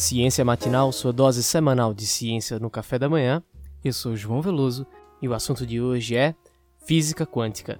Ciência 0.00 0.42
Matinal, 0.46 0.90
sua 0.92 1.12
dose 1.12 1.42
semanal 1.42 1.92
de 1.92 2.06
ciência 2.06 2.58
no 2.58 2.70
café 2.70 2.98
da 2.98 3.06
manhã. 3.06 3.42
Eu 3.84 3.92
sou 3.92 4.16
João 4.16 4.40
Veloso 4.40 4.86
e 5.20 5.28
o 5.28 5.34
assunto 5.34 5.66
de 5.66 5.78
hoje 5.78 6.16
é 6.16 6.34
física 6.86 7.26
quântica. 7.26 7.78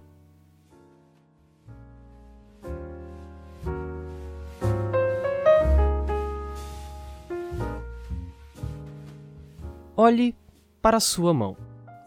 Olhe 9.97 10.37
para 10.83 10.99
a 10.99 11.01
sua 11.01 11.33
mão. 11.33 11.57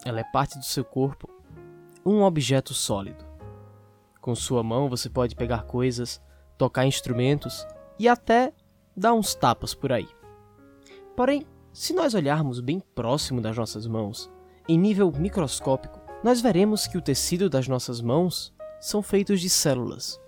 Ela 0.06 0.20
é 0.20 0.24
parte 0.26 0.60
do 0.60 0.64
seu 0.64 0.86
corpo, 0.86 1.28
um 2.06 2.22
objeto 2.22 2.72
sólido. 2.72 3.26
Com 4.22 4.36
sua 4.36 4.62
mão 4.62 4.88
você 4.88 5.10
pode 5.10 5.36
pegar 5.36 5.64
coisas, 5.64 6.22
tocar 6.56 6.86
instrumentos 6.86 7.66
e 7.98 8.08
até 8.08 8.54
dar 8.96 9.14
uns 9.14 9.34
tapas 9.36 9.74
por 9.74 9.92
aí. 9.92 10.08
Porém, 11.16 11.46
se 11.72 11.94
nós 11.94 12.14
olharmos 12.14 12.60
bem 12.60 12.80
próximo 12.80 13.42
das 13.42 13.58
nossas 13.58 13.88
mãos, 13.88 14.32
em 14.68 14.78
nível 14.78 15.12
microscópico, 15.12 16.00
nós 16.24 16.42
veremos 16.42 16.88
que 16.88 16.98
o 16.98 17.02
tecido 17.02 17.50
das 17.50 17.68
nossas 17.68 18.02
mãos 18.02 18.54
são 18.80 19.02
feitos 19.02 19.42
de 19.42 19.50
células. 19.50 20.20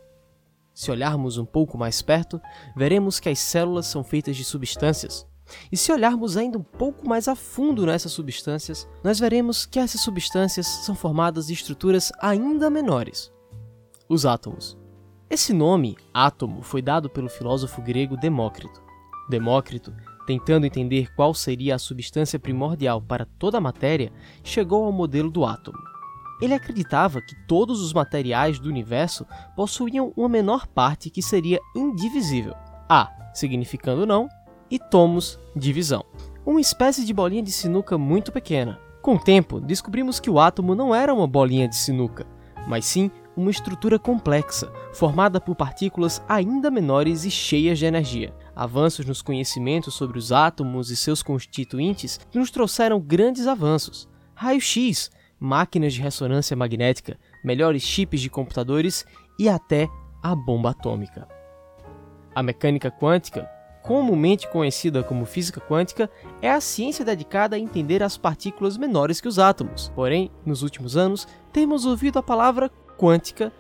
Se 0.74 0.92
olharmos 0.92 1.38
um 1.38 1.46
pouco 1.46 1.78
mais 1.78 2.02
perto, 2.02 2.42
veremos 2.76 3.20
que 3.20 3.30
as 3.30 3.40
células 3.40 3.86
são 3.86 4.04
feitas 4.04 4.36
de 4.36 4.44
substâncias. 4.44 5.26
E 5.72 5.78
se 5.78 5.92
olharmos 5.92 6.36
ainda 6.36 6.58
um 6.58 6.64
pouco 6.64 7.08
mais 7.08 7.28
a 7.28 7.36
fundo 7.36 7.86
nessas 7.86 8.12
substâncias, 8.12 8.88
nós 9.04 9.20
veremos 9.20 9.66
que 9.66 9.80
essas 9.80 10.02
substâncias 10.02 10.66
são 10.66 10.96
formadas 10.96 11.48
de 11.48 11.54
estruturas 11.54 12.12
ainda 12.20 12.70
menores 12.70 13.32
os 14.08 14.26
átomos. 14.26 14.78
Esse 15.28 15.54
nome, 15.54 15.98
átomo, 16.14 16.62
foi 16.62 16.82
dado 16.82 17.10
pelo 17.10 17.30
filósofo 17.30 17.82
grego 17.82 18.16
Demócrito. 18.16 18.82
Demócrito, 19.28 19.92
tentando 20.28 20.68
entender 20.68 21.14
qual 21.16 21.34
seria 21.34 21.76
a 21.76 21.80
substância 21.80 22.40
primordial 22.40 23.02
para 23.02 23.26
toda 23.26 23.58
a 23.58 23.62
matéria, 23.62 24.14
chegou 24.44 24.86
ao 24.86 24.92
modelo 24.92 25.32
do 25.32 25.44
átomo. 25.44 25.80
Ele 26.40 26.54
acreditava 26.54 27.22
que 27.22 27.36
todos 27.48 27.82
os 27.82 27.92
materiais 27.92 28.60
do 28.60 28.70
universo 28.70 29.26
possuíam 29.56 30.14
uma 30.16 30.30
menor 30.30 30.68
parte 30.68 31.10
que 31.10 31.24
seria 31.24 31.60
indivisível. 31.76 32.54
A, 32.88 33.10
significando 33.34 34.06
não, 34.06 34.30
e 34.70 34.78
tomos, 34.78 35.40
divisão. 35.56 36.06
Uma 36.46 36.62
espécie 36.62 37.04
de 37.04 37.14
bolinha 37.14 37.42
de 37.42 37.52
sinuca 37.52 37.98
muito 37.98 38.32
pequena. 38.32 38.80
Com 39.02 39.16
o 39.16 39.20
tempo, 39.20 39.60
descobrimos 39.60 40.20
que 40.20 40.30
o 40.30 40.40
átomo 40.40 40.76
não 40.76 40.94
era 40.94 41.14
uma 41.14 41.28
bolinha 41.28 41.68
de 41.68 41.76
sinuca, 41.76 42.28
mas 42.68 42.86
sim 42.86 43.10
uma 43.36 43.52
estrutura 43.52 44.00
complexa, 44.00 44.72
formada 44.94 45.42
por 45.42 45.56
partículas 45.56 46.24
ainda 46.28 46.72
menores 46.72 47.26
e 47.26 47.32
cheias 47.32 47.78
de 47.78 47.86
energia. 47.86 48.34
Avanços 48.56 49.06
nos 49.06 49.22
conhecimentos 49.22 49.94
sobre 49.94 50.18
os 50.18 50.32
átomos 50.32 50.90
e 50.90 50.96
seus 50.96 51.22
constituintes 51.22 52.20
nos 52.34 52.50
trouxeram 52.50 53.00
grandes 53.00 53.48
avanços. 53.48 54.08
Raio-X, 54.34 55.12
máquinas 55.40 55.94
de 55.94 56.02
ressonância 56.02 56.56
magnética, 56.56 57.20
melhores 57.44 57.84
chips 57.84 58.22
de 58.22 58.30
computadores 58.30 59.06
e 59.38 59.50
até 59.50 59.88
a 60.24 60.36
bomba 60.36 60.72
atômica. 60.72 61.28
A 62.34 62.42
mecânica 62.42 62.90
quântica, 62.90 63.50
comumente 63.84 64.50
conhecida 64.50 65.04
como 65.04 65.26
física 65.26 65.62
quântica, 65.62 66.10
é 66.42 66.50
a 66.50 66.60
ciência 66.60 67.06
dedicada 67.06 67.56
a 67.56 67.60
entender 67.60 68.02
as 68.02 68.18
partículas 68.18 68.78
menores 68.78 69.22
que 69.22 69.28
os 69.28 69.38
átomos. 69.38 69.92
Porém, 69.96 70.32
nos 70.44 70.64
últimos 70.64 70.98
anos, 70.98 71.28
temos 71.54 71.86
ouvido 71.86 72.18
a 72.18 72.24
palavra 72.24 72.72
quântica 72.98 73.52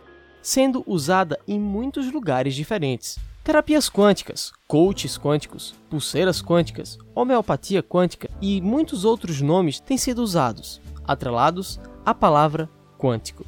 sendo 0.42 0.84
usada 0.86 1.40
em 1.48 1.60
muitos 1.60 2.12
lugares 2.12 2.54
diferentes. 2.54 3.18
Terapias 3.44 3.90
quânticas, 3.90 4.52
coaches 4.68 5.18
quânticos, 5.18 5.76
pulseiras 5.90 6.42
quânticas, 6.42 6.98
homeopatia 7.14 7.82
quântica 7.84 8.30
e 8.42 8.62
muitos 8.62 9.06
outros 9.06 9.42
nomes 9.42 9.80
têm 9.80 9.98
sido 9.98 10.20
usados, 10.20 10.82
atrelados 11.04 11.80
à 12.06 12.14
palavra 12.14 12.70
quântico. 12.98 13.46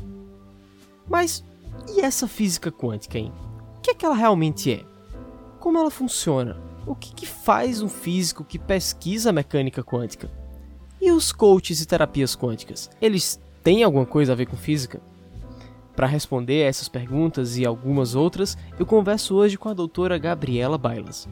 Mas 1.08 1.44
e 1.90 2.02
essa 2.02 2.28
física 2.28 2.72
quântica, 2.72 3.18
hein? 3.18 3.32
O 3.78 3.82
que 3.82 3.92
é 3.92 3.94
que 3.94 4.06
ela 4.06 4.16
realmente 4.16 4.72
é? 4.72 4.84
Como 5.60 5.78
ela 5.78 5.92
funciona? 5.92 6.58
O 6.86 6.96
que, 6.96 7.14
que 7.14 7.26
faz 7.26 7.82
um 7.82 7.90
físico 7.90 8.44
que 8.44 8.58
pesquisa 8.58 9.30
a 9.30 9.34
mecânica 9.34 9.84
quântica? 9.84 10.30
E 11.02 11.12
os 11.12 11.32
coaches 11.32 11.82
e 11.82 11.86
terapias 11.86 12.36
quânticas? 12.36 12.90
Eles 13.02 13.40
têm 13.64 13.84
alguma 13.84 14.06
coisa 14.06 14.32
a 14.34 14.36
ver 14.36 14.48
com 14.48 14.58
física? 14.58 15.02
Para 15.98 16.06
responder 16.06 16.64
a 16.64 16.68
essas 16.68 16.88
perguntas 16.88 17.58
e 17.58 17.66
algumas 17.66 18.14
outras, 18.14 18.56
eu 18.78 18.86
converso 18.86 19.34
hoje 19.34 19.58
com 19.58 19.68
a 19.68 19.74
doutora 19.74 20.20
Gabriela 20.20 20.78
Bailas. 20.78 21.28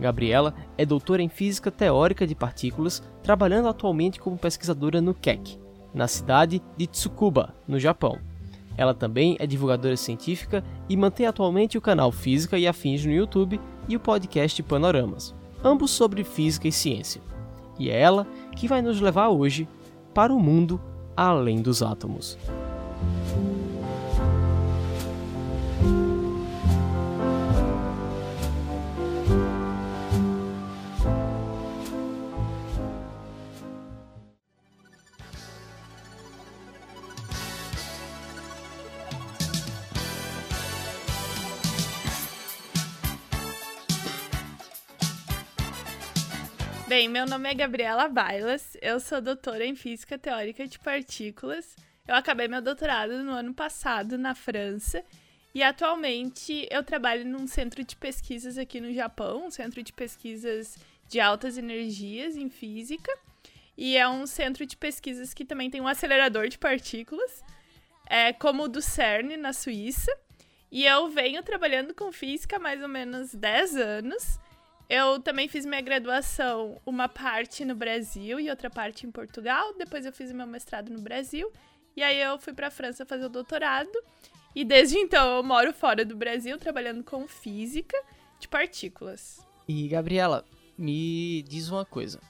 Gabriela 0.00 0.52
é 0.76 0.84
doutora 0.84 1.22
em 1.22 1.28
Física 1.28 1.70
Teórica 1.70 2.26
de 2.26 2.34
Partículas, 2.34 3.00
trabalhando 3.22 3.68
atualmente 3.68 4.18
como 4.18 4.36
pesquisadora 4.36 5.00
no 5.00 5.14
Keck, 5.14 5.56
na 5.94 6.08
cidade 6.08 6.60
de 6.76 6.88
Tsukuba, 6.88 7.54
no 7.66 7.78
Japão. 7.78 8.18
Ela 8.76 8.92
também 8.92 9.36
é 9.38 9.46
divulgadora 9.46 9.96
científica 9.96 10.64
e 10.88 10.96
mantém 10.96 11.24
atualmente 11.24 11.78
o 11.78 11.80
canal 11.80 12.10
Física 12.10 12.58
e 12.58 12.66
Afins 12.66 13.06
no 13.06 13.12
YouTube 13.12 13.60
e 13.88 13.94
o 13.94 14.00
podcast 14.00 14.60
Panoramas, 14.64 15.32
ambos 15.62 15.92
sobre 15.92 16.24
física 16.24 16.66
e 16.66 16.72
ciência. 16.72 17.22
E 17.78 17.88
é 17.88 18.00
ela 18.00 18.26
que 18.56 18.66
vai 18.66 18.82
nos 18.82 19.00
levar 19.00 19.28
hoje 19.28 19.68
para 20.12 20.34
o 20.34 20.40
mundo 20.40 20.80
além 21.16 21.62
dos 21.62 21.84
átomos. 21.84 22.36
Meu 47.16 47.24
nome 47.24 47.50
é 47.50 47.54
Gabriela 47.54 48.10
Bailas, 48.10 48.76
eu 48.82 49.00
sou 49.00 49.22
doutora 49.22 49.64
em 49.64 49.74
Física 49.74 50.18
Teórica 50.18 50.66
de 50.66 50.78
Partículas. 50.78 51.74
Eu 52.06 52.14
acabei 52.14 52.46
meu 52.46 52.60
doutorado 52.60 53.22
no 53.24 53.32
ano 53.32 53.54
passado 53.54 54.18
na 54.18 54.34
França 54.34 55.02
e 55.54 55.62
atualmente 55.62 56.68
eu 56.70 56.84
trabalho 56.84 57.24
num 57.24 57.46
centro 57.46 57.82
de 57.82 57.96
pesquisas 57.96 58.58
aqui 58.58 58.82
no 58.82 58.92
Japão, 58.92 59.46
um 59.46 59.50
centro 59.50 59.82
de 59.82 59.94
pesquisas 59.94 60.76
de 61.08 61.18
altas 61.18 61.56
energias 61.56 62.36
em 62.36 62.50
física. 62.50 63.10
E 63.78 63.96
é 63.96 64.06
um 64.06 64.26
centro 64.26 64.66
de 64.66 64.76
pesquisas 64.76 65.32
que 65.32 65.46
também 65.46 65.70
tem 65.70 65.80
um 65.80 65.88
acelerador 65.88 66.48
de 66.48 66.58
partículas, 66.58 67.42
é, 68.10 68.34
como 68.34 68.64
o 68.64 68.68
do 68.68 68.82
CERN 68.82 69.38
na 69.38 69.54
Suíça. 69.54 70.14
E 70.70 70.84
eu 70.84 71.08
venho 71.08 71.42
trabalhando 71.42 71.94
com 71.94 72.12
física 72.12 72.56
há 72.56 72.60
mais 72.60 72.82
ou 72.82 72.88
menos 72.88 73.34
10 73.34 73.76
anos. 73.76 74.38
Eu 74.88 75.20
também 75.20 75.48
fiz 75.48 75.66
minha 75.66 75.80
graduação, 75.80 76.80
uma 76.86 77.08
parte 77.08 77.64
no 77.64 77.74
Brasil 77.74 78.38
e 78.38 78.48
outra 78.48 78.70
parte 78.70 79.06
em 79.06 79.10
Portugal. 79.10 79.74
Depois 79.76 80.06
eu 80.06 80.12
fiz 80.12 80.32
meu 80.32 80.46
mestrado 80.46 80.90
no 80.90 81.00
Brasil. 81.00 81.50
E 81.96 82.02
aí 82.02 82.20
eu 82.20 82.38
fui 82.38 82.52
para 82.52 82.68
a 82.68 82.70
França 82.70 83.04
fazer 83.04 83.24
o 83.24 83.28
doutorado. 83.28 83.90
E 84.54 84.64
desde 84.64 84.96
então 84.96 85.36
eu 85.36 85.42
moro 85.42 85.72
fora 85.72 86.04
do 86.04 86.16
Brasil, 86.16 86.56
trabalhando 86.56 87.02
com 87.02 87.26
física 87.26 87.96
de 88.38 88.46
partículas. 88.46 89.44
E 89.66 89.88
Gabriela, 89.88 90.44
me 90.78 91.42
diz 91.42 91.68
uma 91.68 91.84
coisa. 91.84 92.20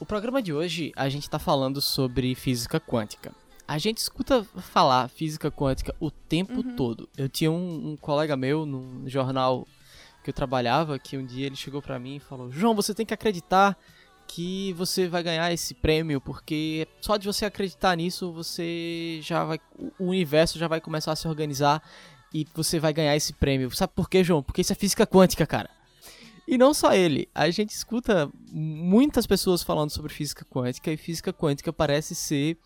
O 0.00 0.06
programa 0.06 0.42
de 0.42 0.52
hoje 0.52 0.92
a 0.96 1.08
gente 1.08 1.24
está 1.24 1.38
falando 1.38 1.80
sobre 1.80 2.34
física 2.34 2.80
quântica. 2.80 3.34
A 3.68 3.78
gente 3.78 3.98
escuta 3.98 4.42
falar 4.44 5.08
física 5.08 5.50
quântica 5.50 5.94
o 6.00 6.10
tempo 6.10 6.56
uhum. 6.56 6.74
todo. 6.74 7.08
Eu 7.16 7.28
tinha 7.28 7.50
um, 7.50 7.92
um 7.92 7.96
colega 7.96 8.36
meu 8.36 8.64
no 8.64 9.08
jornal 9.08 9.66
que 10.22 10.30
eu 10.30 10.34
trabalhava, 10.34 10.98
que 10.98 11.16
um 11.16 11.24
dia 11.24 11.46
ele 11.46 11.56
chegou 11.56 11.82
para 11.82 11.98
mim 11.98 12.16
e 12.16 12.20
falou: 12.20 12.50
João, 12.50 12.74
você 12.74 12.94
tem 12.94 13.04
que 13.04 13.14
acreditar 13.14 13.76
que 14.26 14.72
você 14.74 15.08
vai 15.08 15.22
ganhar 15.22 15.52
esse 15.52 15.74
prêmio, 15.74 16.20
porque 16.20 16.86
só 17.00 17.16
de 17.16 17.26
você 17.26 17.44
acreditar 17.44 17.96
nisso, 17.96 18.32
você 18.32 19.18
já 19.22 19.44
vai. 19.44 19.60
O 19.98 20.06
universo 20.06 20.58
já 20.58 20.68
vai 20.68 20.80
começar 20.80 21.12
a 21.12 21.16
se 21.16 21.28
organizar 21.28 21.82
e 22.32 22.46
você 22.54 22.78
vai 22.78 22.92
ganhar 22.92 23.14
esse 23.14 23.32
prêmio. 23.32 23.70
Sabe 23.72 23.92
por 23.94 24.08
quê, 24.08 24.24
João? 24.24 24.42
Porque 24.42 24.62
isso 24.62 24.72
é 24.72 24.76
física 24.76 25.06
quântica, 25.06 25.46
cara. 25.46 25.68
E 26.46 26.58
não 26.58 26.74
só 26.74 26.92
ele, 26.92 27.28
a 27.34 27.48
gente 27.50 27.70
escuta 27.70 28.30
muitas 28.50 29.26
pessoas 29.26 29.62
falando 29.62 29.90
sobre 29.90 30.12
física 30.12 30.44
quântica 30.44 30.90
e 30.90 30.96
física 30.96 31.32
quântica 31.32 31.72
parece 31.72 32.14
ser 32.14 32.58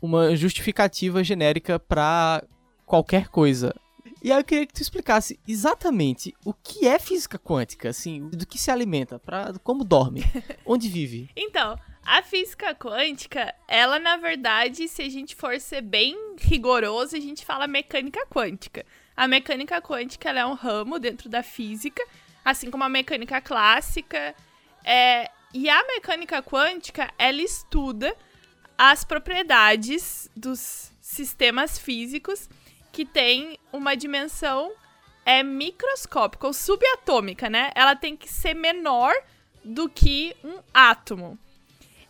uma 0.00 0.34
justificativa 0.34 1.22
genérica 1.22 1.78
para 1.78 2.42
qualquer 2.86 3.28
coisa. 3.28 3.74
E 4.22 4.30
aí 4.30 4.38
eu 4.38 4.44
queria 4.44 4.64
que 4.64 4.72
tu 4.72 4.80
explicasse 4.80 5.38
exatamente 5.48 6.32
o 6.44 6.54
que 6.54 6.86
é 6.86 6.96
física 6.96 7.36
quântica, 7.40 7.88
assim, 7.88 8.28
do 8.28 8.46
que 8.46 8.56
se 8.56 8.70
alimenta, 8.70 9.18
para 9.18 9.52
como 9.64 9.82
dorme, 9.82 10.22
onde 10.64 10.88
vive. 10.88 11.28
Então, 11.36 11.76
a 12.06 12.22
física 12.22 12.72
quântica, 12.72 13.52
ela 13.66 13.98
na 13.98 14.16
verdade, 14.16 14.86
se 14.86 15.02
a 15.02 15.08
gente 15.08 15.34
for 15.34 15.58
ser 15.58 15.80
bem 15.80 16.16
rigoroso, 16.38 17.16
a 17.16 17.20
gente 17.20 17.44
fala 17.44 17.66
mecânica 17.66 18.24
quântica. 18.26 18.86
A 19.16 19.26
mecânica 19.26 19.82
quântica 19.82 20.30
é 20.30 20.46
um 20.46 20.54
ramo 20.54 21.00
dentro 21.00 21.28
da 21.28 21.42
física, 21.42 22.02
assim 22.44 22.70
como 22.70 22.84
a 22.84 22.88
mecânica 22.88 23.40
clássica. 23.40 24.36
É, 24.84 25.28
e 25.52 25.68
a 25.68 25.84
mecânica 25.88 26.40
quântica, 26.40 27.12
ela 27.18 27.42
estuda 27.42 28.16
as 28.78 29.04
propriedades 29.04 30.30
dos 30.36 30.92
sistemas 31.00 31.76
físicos 31.76 32.48
que 32.92 33.04
têm 33.04 33.58
uma 33.72 33.96
dimensão 33.96 34.72
é 35.24 35.42
microscópica 35.42 36.46
ou 36.46 36.52
subatômica, 36.52 37.48
né? 37.48 37.70
Ela 37.74 37.96
tem 37.96 38.16
que 38.16 38.28
ser 38.28 38.54
menor 38.54 39.14
do 39.64 39.88
que 39.88 40.36
um 40.44 40.58
átomo. 40.74 41.38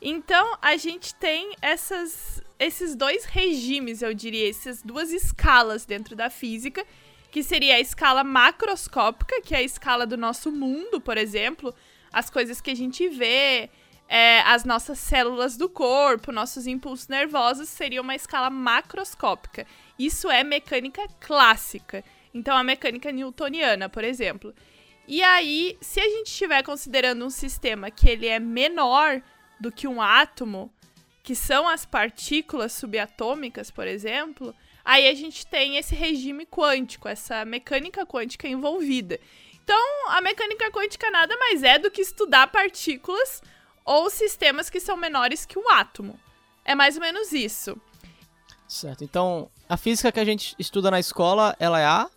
Então, 0.00 0.58
a 0.61 0.76
gente 0.76 1.14
tem 1.14 1.55
essas, 1.62 2.43
esses 2.58 2.96
dois 2.96 3.25
regimes, 3.25 4.02
eu 4.02 4.12
diria, 4.12 4.50
essas 4.50 4.82
duas 4.82 5.12
escalas 5.12 5.84
dentro 5.87 6.17
da 6.17 6.29
física, 6.29 6.84
que 7.31 7.43
seria 7.43 7.76
a 7.76 7.81
escala 7.81 8.25
macroscópica, 8.25 9.40
que 9.43 9.55
é 9.55 9.58
a 9.58 9.62
escala 9.62 10.05
do 10.05 10.17
nosso 10.17 10.50
mundo, 10.50 11.00
por 11.00 11.17
exemplo, 11.17 11.73
as 12.12 12.29
coisas 12.29 12.61
que 12.61 12.70
a 12.70 12.75
gente 12.75 13.08
vê, 13.08 13.70
é, 14.09 14.41
as 14.41 14.65
nossas 14.65 14.99
células 14.99 15.57
do 15.57 15.69
corpo, 15.69 16.33
nossos 16.33 16.67
impulsos 16.67 17.09
nervosos, 17.09 17.69
seria 17.69 18.01
uma 18.01 18.15
escala 18.15 18.51
macroscópica. 18.51 19.67
Isso 19.99 20.31
é 20.31 20.45
mecânica 20.45 21.03
clássica. 21.21 22.05
Então, 22.35 22.57
a 22.57 22.63
mecânica 22.63 23.11
newtoniana, 23.11 23.89
por 23.89 24.05
exemplo. 24.05 24.55
E 25.07 25.23
aí, 25.23 25.77
se 25.81 26.01
a 26.01 26.05
gente 26.05 26.29
estiver 26.29 26.63
considerando 26.63 27.25
um 27.25 27.31
sistema 27.31 27.91
que 27.91 28.09
ele 28.09 28.27
é 28.27 28.39
menor 28.39 29.23
do 29.61 29.73
que 29.73 29.89
um 29.89 30.01
átomo, 30.01 30.73
que 31.23 31.35
são 31.35 31.69
as 31.69 31.87
partículas 31.87 32.73
subatômicas, 32.73 33.71
por 33.71 33.87
exemplo, 33.87 34.55
aí 34.85 35.09
a 35.09 35.15
gente 35.15 35.47
tem 35.47 35.77
esse 35.77 35.95
regime 35.95 36.47
quântico, 36.47 37.09
essa 37.09 37.45
mecânica 37.45 38.05
quântica 38.05 38.49
envolvida. 38.49 39.21
Então, 39.63 40.09
a 40.09 40.21
mecânica 40.21 40.71
quântica 40.71 41.11
nada 41.11 41.37
mais 41.37 41.63
é 41.63 41.79
do 41.79 41.91
que 41.91 42.03
estudar 42.03 42.49
partículas 42.49 43.41
ou 43.84 44.11
sistemas 44.11 44.70
que 44.70 44.81
são 44.81 44.96
menores 44.96 45.44
que 45.44 45.58
um 45.58 45.70
átomo. 45.70 46.19
É 46.64 46.75
mais 46.75 46.96
ou 46.96 47.02
menos 47.02 47.32
isso. 47.32 47.76
Certo. 48.69 49.05
Então, 49.05 49.50
a 49.69 49.76
física 49.76 50.12
que 50.12 50.20
a 50.20 50.25
gente 50.25 50.55
estuda 50.58 50.90
na 50.90 51.00
escola, 51.00 51.56
ela 51.58 51.81
é 51.81 51.84
a 51.84 52.11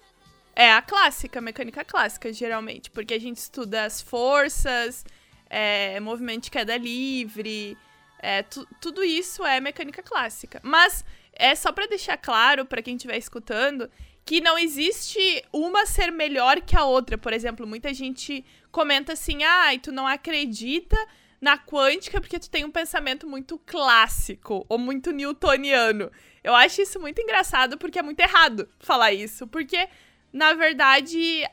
é 0.56 0.72
a 0.72 0.82
clássica, 0.82 1.40
a 1.40 1.42
mecânica 1.42 1.84
clássica, 1.84 2.32
geralmente. 2.32 2.90
Porque 2.90 3.14
a 3.14 3.20
gente 3.20 3.38
estuda 3.38 3.84
as 3.84 4.02
forças, 4.02 5.04
é, 5.50 6.00
movimento 6.00 6.46
de 6.46 6.52
queda 6.52 6.78
livre, 6.78 7.78
é, 8.20 8.42
tu, 8.42 8.66
tudo 8.80 9.04
isso 9.04 9.46
é 9.46 9.60
mecânica 9.60 10.02
clássica. 10.02 10.62
Mas 10.64 11.04
é 11.34 11.54
só 11.56 11.72
para 11.74 11.88
deixar 11.88 12.18
claro 12.18 12.66
para 12.66 12.82
quem 12.82 12.96
estiver 12.96 13.18
escutando 13.18 13.92
que 14.24 14.42
não 14.42 14.58
existe 14.58 15.44
uma 15.54 15.86
ser 15.86 16.12
melhor 16.12 16.62
que 16.62 16.76
a 16.76 16.86
outra. 16.86 17.18
Por 17.18 17.34
exemplo, 17.34 17.68
muita 17.68 17.94
gente 17.94 18.44
comenta 18.72 19.14
assim: 19.14 19.44
"Ah, 19.44 19.78
tu 19.82 19.92
não 19.92 20.08
acredita 20.08 20.98
na 21.46 21.60
quântica 21.60 22.20
porque 22.20 22.40
tu 22.40 22.50
tem 22.50 22.66
um 22.66 22.72
pensamento 22.72 23.28
muito 23.28 23.60
clássico 23.60 24.66
ou 24.68 24.80
muito 24.80 25.12
newtoniano". 25.12 26.12
Eu 26.44 26.56
acho 26.56 26.82
isso 26.82 27.00
muito 27.00 27.22
engraçado 27.22 27.78
porque 27.78 28.00
é 28.00 28.02
muito 28.02 28.20
errado 28.20 28.68
falar 28.80 29.14
isso, 29.14 29.46
porque 29.48 29.88
na 30.34 30.54
verdade, 30.54 31.44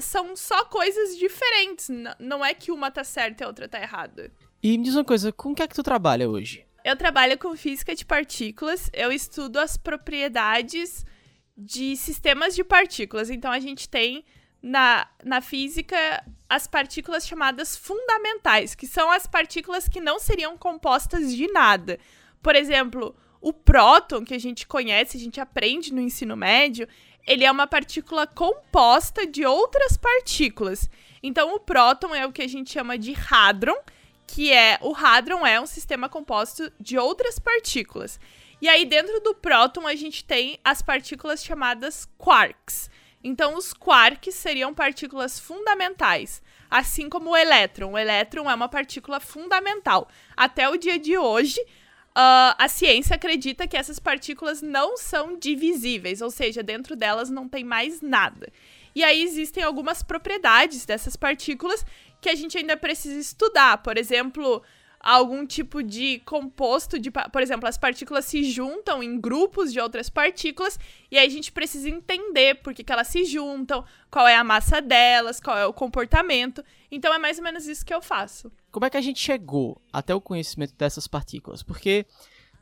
são 0.00 0.36
só 0.36 0.64
coisas 0.66 1.16
diferentes. 1.18 1.88
não 2.20 2.44
é 2.44 2.54
que 2.54 2.70
uma 2.70 2.88
tá 2.88 3.02
certa 3.02 3.42
e 3.42 3.44
a 3.44 3.48
outra 3.48 3.68
tá 3.68 3.80
errada. 3.80 4.30
E 4.62 4.78
me 4.78 4.84
diz 4.84 4.94
uma 4.94 5.04
coisa, 5.04 5.32
com 5.32 5.50
o 5.50 5.54
que 5.54 5.62
é 5.62 5.66
que 5.66 5.74
tu 5.74 5.82
trabalha 5.82 6.28
hoje? 6.28 6.64
Eu 6.84 6.94
trabalho 6.94 7.36
com 7.36 7.56
física 7.56 7.96
de 7.96 8.04
partículas. 8.04 8.90
Eu 8.92 9.10
estudo 9.10 9.58
as 9.58 9.76
propriedades 9.76 11.04
de 11.56 11.96
sistemas 11.96 12.54
de 12.54 12.62
partículas. 12.62 13.28
Então, 13.28 13.50
a 13.50 13.58
gente 13.58 13.88
tem 13.88 14.24
na, 14.68 15.08
na 15.24 15.40
física 15.40 15.96
as 16.48 16.66
partículas 16.66 17.26
chamadas 17.26 17.76
fundamentais, 17.76 18.74
que 18.74 18.86
são 18.86 19.10
as 19.10 19.26
partículas 19.26 19.88
que 19.88 20.00
não 20.00 20.18
seriam 20.18 20.56
compostas 20.56 21.34
de 21.34 21.46
nada. 21.50 21.98
Por 22.42 22.54
exemplo, 22.54 23.16
o 23.40 23.52
próton, 23.52 24.24
que 24.24 24.34
a 24.34 24.38
gente 24.38 24.66
conhece, 24.66 25.16
a 25.16 25.20
gente 25.20 25.40
aprende 25.40 25.92
no 25.92 26.00
ensino 26.00 26.36
médio, 26.36 26.86
ele 27.26 27.44
é 27.44 27.50
uma 27.50 27.66
partícula 27.66 28.26
composta 28.26 29.26
de 29.26 29.44
outras 29.44 29.96
partículas. 29.96 30.88
Então, 31.22 31.54
o 31.54 31.60
próton 31.60 32.14
é 32.14 32.26
o 32.26 32.32
que 32.32 32.42
a 32.42 32.48
gente 32.48 32.70
chama 32.70 32.98
de 32.98 33.14
hadron, 33.30 33.76
que 34.26 34.52
é 34.52 34.78
o 34.82 34.94
hadron 34.94 35.46
é 35.46 35.60
um 35.60 35.66
sistema 35.66 36.08
composto 36.08 36.70
de 36.78 36.98
outras 36.98 37.38
partículas. 37.38 38.20
E 38.60 38.68
aí, 38.68 38.84
dentro 38.84 39.20
do 39.20 39.34
próton, 39.34 39.86
a 39.86 39.94
gente 39.94 40.24
tem 40.24 40.58
as 40.64 40.82
partículas 40.82 41.44
chamadas 41.44 42.06
quarks. 42.18 42.90
Então, 43.28 43.56
os 43.56 43.74
quarks 43.74 44.34
seriam 44.34 44.72
partículas 44.72 45.38
fundamentais, 45.38 46.42
assim 46.70 47.10
como 47.10 47.30
o 47.30 47.36
elétron. 47.36 47.92
O 47.92 47.98
elétron 47.98 48.48
é 48.48 48.54
uma 48.54 48.70
partícula 48.70 49.20
fundamental. 49.20 50.08
Até 50.34 50.66
o 50.66 50.78
dia 50.78 50.98
de 50.98 51.16
hoje, 51.18 51.60
Uh, 52.16 52.50
a 52.58 52.66
ciência 52.66 53.14
acredita 53.14 53.68
que 53.68 53.76
essas 53.76 54.00
partículas 54.00 54.60
não 54.60 54.96
são 54.96 55.38
divisíveis, 55.38 56.20
ou 56.20 56.32
seja, 56.32 56.64
dentro 56.64 56.96
delas 56.96 57.30
não 57.30 57.48
tem 57.48 57.62
mais 57.62 58.00
nada. 58.00 58.48
E 58.92 59.04
aí 59.04 59.22
existem 59.22 59.62
algumas 59.62 60.02
propriedades 60.02 60.84
dessas 60.84 61.14
partículas 61.14 61.86
que 62.20 62.28
a 62.28 62.34
gente 62.34 62.58
ainda 62.58 62.76
precisa 62.76 63.20
estudar. 63.20 63.84
Por 63.84 63.96
exemplo, 63.96 64.64
algum 65.00 65.46
tipo 65.46 65.82
de 65.82 66.20
composto 66.20 66.98
de, 66.98 67.10
por 67.10 67.40
exemplo, 67.40 67.68
as 67.68 67.78
partículas 67.78 68.24
se 68.24 68.44
juntam 68.44 69.02
em 69.02 69.20
grupos 69.20 69.72
de 69.72 69.80
outras 69.80 70.10
partículas 70.10 70.78
e 71.10 71.16
aí 71.16 71.26
a 71.26 71.30
gente 71.30 71.52
precisa 71.52 71.88
entender 71.88 72.56
por 72.56 72.74
que, 72.74 72.82
que 72.82 72.92
elas 72.92 73.08
se 73.08 73.24
juntam, 73.24 73.84
qual 74.10 74.26
é 74.26 74.36
a 74.36 74.44
massa 74.44 74.80
delas, 74.80 75.40
qual 75.40 75.56
é 75.56 75.66
o 75.66 75.72
comportamento. 75.72 76.64
Então 76.90 77.14
é 77.14 77.18
mais 77.18 77.38
ou 77.38 77.44
menos 77.44 77.66
isso 77.66 77.84
que 77.84 77.94
eu 77.94 78.02
faço. 78.02 78.50
Como 78.70 78.84
é 78.84 78.90
que 78.90 78.96
a 78.96 79.02
gente 79.02 79.20
chegou 79.20 79.80
até 79.92 80.14
o 80.14 80.20
conhecimento 80.20 80.74
dessas 80.76 81.06
partículas? 81.06 81.62
Porque 81.62 82.04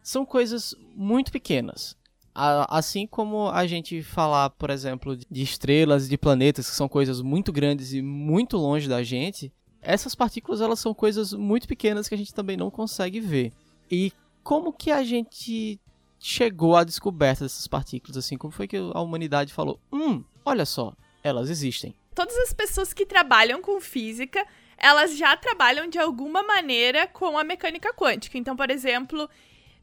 são 0.02 0.24
coisas 0.24 0.74
muito 0.94 1.32
pequenas. 1.32 1.96
Assim 2.34 3.06
como 3.06 3.48
a 3.48 3.66
gente 3.66 4.02
falar, 4.02 4.50
por 4.50 4.68
exemplo, 4.68 5.16
de 5.16 5.42
estrelas 5.42 6.04
e 6.04 6.10
de 6.10 6.18
planetas, 6.18 6.68
que 6.68 6.76
são 6.76 6.86
coisas 6.86 7.22
muito 7.22 7.50
grandes 7.50 7.94
e 7.94 8.02
muito 8.02 8.58
longe 8.58 8.86
da 8.86 9.02
gente, 9.02 9.50
essas 9.86 10.16
partículas 10.16 10.60
elas 10.60 10.80
são 10.80 10.92
coisas 10.92 11.32
muito 11.32 11.68
pequenas 11.68 12.08
que 12.08 12.14
a 12.14 12.18
gente 12.18 12.34
também 12.34 12.56
não 12.56 12.70
consegue 12.70 13.20
ver. 13.20 13.52
E 13.90 14.12
como 14.42 14.72
que 14.72 14.90
a 14.90 15.04
gente 15.04 15.80
chegou 16.18 16.74
à 16.74 16.82
descoberta 16.82 17.44
dessas 17.44 17.68
partículas 17.68 18.16
assim? 18.16 18.36
Como 18.36 18.52
foi 18.52 18.66
que 18.66 18.76
a 18.76 19.00
humanidade 19.00 19.52
falou: 19.52 19.80
"Hum, 19.92 20.24
olha 20.44 20.66
só, 20.66 20.92
elas 21.22 21.48
existem"? 21.48 21.94
Todas 22.14 22.36
as 22.38 22.52
pessoas 22.52 22.92
que 22.92 23.06
trabalham 23.06 23.62
com 23.62 23.80
física, 23.80 24.44
elas 24.76 25.16
já 25.16 25.36
trabalham 25.36 25.88
de 25.88 25.98
alguma 25.98 26.42
maneira 26.42 27.06
com 27.06 27.38
a 27.38 27.44
mecânica 27.44 27.94
quântica. 27.94 28.36
Então, 28.36 28.56
por 28.56 28.70
exemplo, 28.70 29.30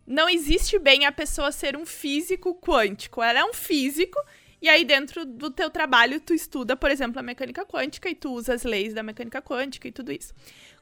não 0.05 0.27
existe 0.27 0.77
bem 0.77 1.05
a 1.05 1.11
pessoa 1.11 1.51
ser 1.51 1.77
um 1.77 1.85
físico 1.85 2.53
quântico. 2.55 3.23
Ela 3.23 3.39
é 3.39 3.45
um 3.45 3.53
físico 3.53 4.19
e 4.63 4.69
aí, 4.69 4.85
dentro 4.85 5.25
do 5.25 5.51
teu 5.51 5.69
trabalho, 5.69 6.21
tu 6.21 6.33
estuda, 6.33 6.73
por 6.73 6.89
exemplo, 6.89 7.19
a 7.19 7.21
mecânica 7.21 7.65
quântica 7.65 8.09
e 8.09 8.15
tu 8.15 8.31
usa 8.31 8.53
as 8.53 8.63
leis 8.63 8.93
da 8.93 9.03
mecânica 9.03 9.41
quântica 9.41 9.89
e 9.89 9.91
tudo 9.91 10.09
isso. 10.09 10.33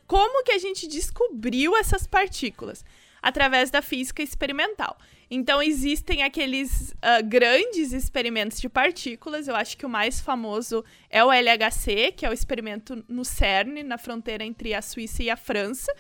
Como 0.06 0.44
que 0.44 0.52
a 0.52 0.60
gente 0.60 0.88
descobriu 0.88 1.76
essas 1.76 2.06
partículas? 2.06 2.86
Através 3.24 3.72
da 3.72 3.82
física 3.82 4.22
experimental. 4.22 4.96
Então, 5.32 5.64
existem 5.64 6.22
aqueles 6.22 6.92
uh, 6.92 7.26
grandes 7.26 7.92
experimentos 7.92 8.62
de 8.62 8.70
partículas. 8.70 9.48
Eu 9.48 9.56
acho 9.56 9.76
que 9.76 9.86
o 9.86 9.90
mais 9.90 10.22
famoso 10.22 10.86
é 11.10 11.24
o 11.26 11.32
LHC, 11.32 12.12
que 12.16 12.24
é 12.24 12.30
o 12.30 12.34
experimento 12.34 13.04
no 13.08 13.26
CERN, 13.26 13.82
na 13.82 13.98
fronteira 13.98 14.44
entre 14.44 14.76
a 14.76 14.82
Suíça 14.84 15.24
e 15.24 15.30
a 15.32 15.36
França, 15.36 15.92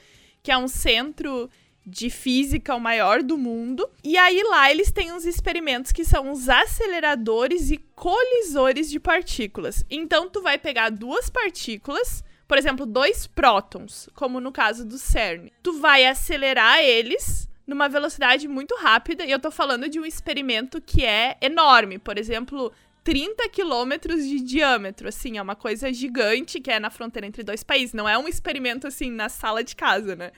que 0.43 0.51
é 0.51 0.57
um 0.57 0.67
centro 0.67 1.49
de 1.85 2.09
física, 2.09 2.75
o 2.75 2.79
maior 2.79 3.23
do 3.23 3.37
mundo. 3.37 3.89
E 4.03 4.17
aí 4.17 4.41
lá 4.43 4.69
eles 4.69 4.91
têm 4.91 5.11
uns 5.11 5.25
experimentos 5.25 5.91
que 5.91 6.05
são 6.05 6.31
os 6.31 6.47
aceleradores 6.47 7.71
e 7.71 7.77
colisores 7.95 8.89
de 8.89 8.99
partículas. 8.99 9.83
Então 9.89 10.29
tu 10.29 10.41
vai 10.41 10.57
pegar 10.57 10.89
duas 10.89 11.29
partículas, 11.29 12.23
por 12.47 12.57
exemplo, 12.57 12.85
dois 12.85 13.27
prótons, 13.27 14.09
como 14.13 14.39
no 14.39 14.51
caso 14.51 14.85
do 14.85 14.97
CERN. 14.97 15.49
Tu 15.63 15.79
vai 15.79 16.05
acelerar 16.05 16.79
eles 16.79 17.49
numa 17.65 17.87
velocidade 17.87 18.47
muito 18.47 18.75
rápida, 18.75 19.23
e 19.23 19.31
eu 19.31 19.39
tô 19.39 19.49
falando 19.49 19.87
de 19.87 19.99
um 19.99 20.05
experimento 20.05 20.81
que 20.81 21.05
é 21.05 21.37
enorme, 21.39 21.97
por 21.97 22.17
exemplo, 22.17 22.71
30 23.03 23.47
quilômetros 23.49 24.27
de 24.27 24.41
diâmetro, 24.41 25.07
assim, 25.07 25.37
é 25.37 25.41
uma 25.41 25.55
coisa 25.55 25.91
gigante 25.93 26.59
que 26.59 26.69
é 26.69 26.79
na 26.79 26.89
fronteira 26.89 27.25
entre 27.25 27.43
dois 27.43 27.63
países, 27.63 27.93
não 27.93 28.09
é 28.09 28.17
um 28.17 28.27
experimento 28.27 28.87
assim 28.87 29.09
na 29.09 29.29
sala 29.29 29.63
de 29.63 29.75
casa, 29.75 30.15
né? 30.15 30.31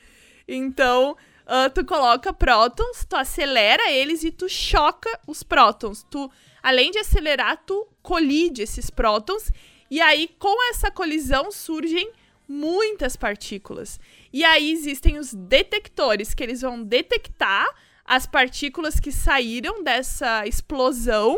Então, 0.47 1.17
uh, 1.45 1.69
tu 1.73 1.85
coloca 1.85 2.33
prótons, 2.33 3.05
tu 3.05 3.15
acelera 3.15 3.91
eles 3.91 4.23
e 4.23 4.31
tu 4.31 4.50
choca 4.50 5.09
os 5.27 5.43
prótons. 5.43 6.05
Tu, 6.09 6.29
além 6.62 6.91
de 6.91 7.00
acelerar, 7.00 7.63
tu 7.65 7.88
colide 8.01 8.62
esses 8.62 8.89
prótons. 8.89 9.51
E 9.89 10.01
aí, 10.01 10.29
com 10.39 10.69
essa 10.69 10.89
colisão, 10.89 11.51
surgem 11.51 12.12
muitas 12.47 13.15
partículas. 13.15 14.00
E 14.31 14.43
aí 14.43 14.71
existem 14.71 15.17
os 15.17 15.33
detectores, 15.33 16.33
que 16.33 16.43
eles 16.43 16.62
vão 16.62 16.83
detectar 16.83 17.67
as 18.05 18.25
partículas 18.25 19.00
que 19.00 19.12
saíram 19.12 19.83
dessa 19.83 20.45
explosão. 20.45 21.38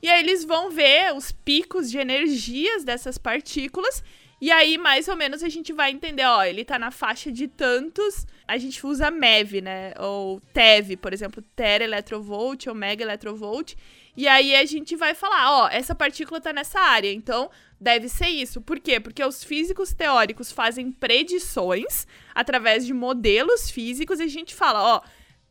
E 0.00 0.08
aí 0.08 0.22
eles 0.22 0.44
vão 0.44 0.70
ver 0.70 1.14
os 1.14 1.32
picos 1.32 1.90
de 1.90 1.98
energias 1.98 2.84
dessas 2.84 3.18
partículas 3.18 4.02
E 4.40 4.52
aí, 4.52 4.78
mais 4.78 5.08
ou 5.08 5.16
menos, 5.16 5.42
a 5.42 5.48
gente 5.48 5.72
vai 5.72 5.90
entender, 5.90 6.24
ó, 6.24 6.44
ele 6.44 6.64
tá 6.64 6.78
na 6.78 6.92
faixa 6.92 7.30
de 7.32 7.48
tantos. 7.48 8.24
A 8.46 8.56
gente 8.56 8.86
usa 8.86 9.10
MEV, 9.10 9.60
né? 9.60 9.92
Ou 9.98 10.40
TeV, 10.52 10.96
por 10.96 11.12
exemplo, 11.12 11.42
tera 11.56 11.82
electrovolt 11.82 12.66
ou 12.68 12.74
mega 12.74 13.02
electrovolt. 13.02 13.74
E 14.16 14.26
aí 14.26 14.54
a 14.54 14.64
gente 14.64 14.96
vai 14.96 15.14
falar, 15.14 15.62
ó, 15.62 15.68
essa 15.68 15.94
partícula 15.94 16.40
tá 16.40 16.52
nessa 16.52 16.80
área, 16.80 17.12
então 17.12 17.50
deve 17.80 18.08
ser 18.08 18.28
isso. 18.28 18.60
Por 18.60 18.80
quê? 18.80 18.98
Porque 18.98 19.24
os 19.24 19.44
físicos 19.44 19.92
teóricos 19.92 20.50
fazem 20.50 20.90
predições 20.90 22.06
através 22.34 22.84
de 22.84 22.92
modelos 22.92 23.70
físicos 23.70 24.18
e 24.18 24.24
a 24.24 24.28
gente 24.28 24.54
fala, 24.54 24.96
ó, 24.96 25.00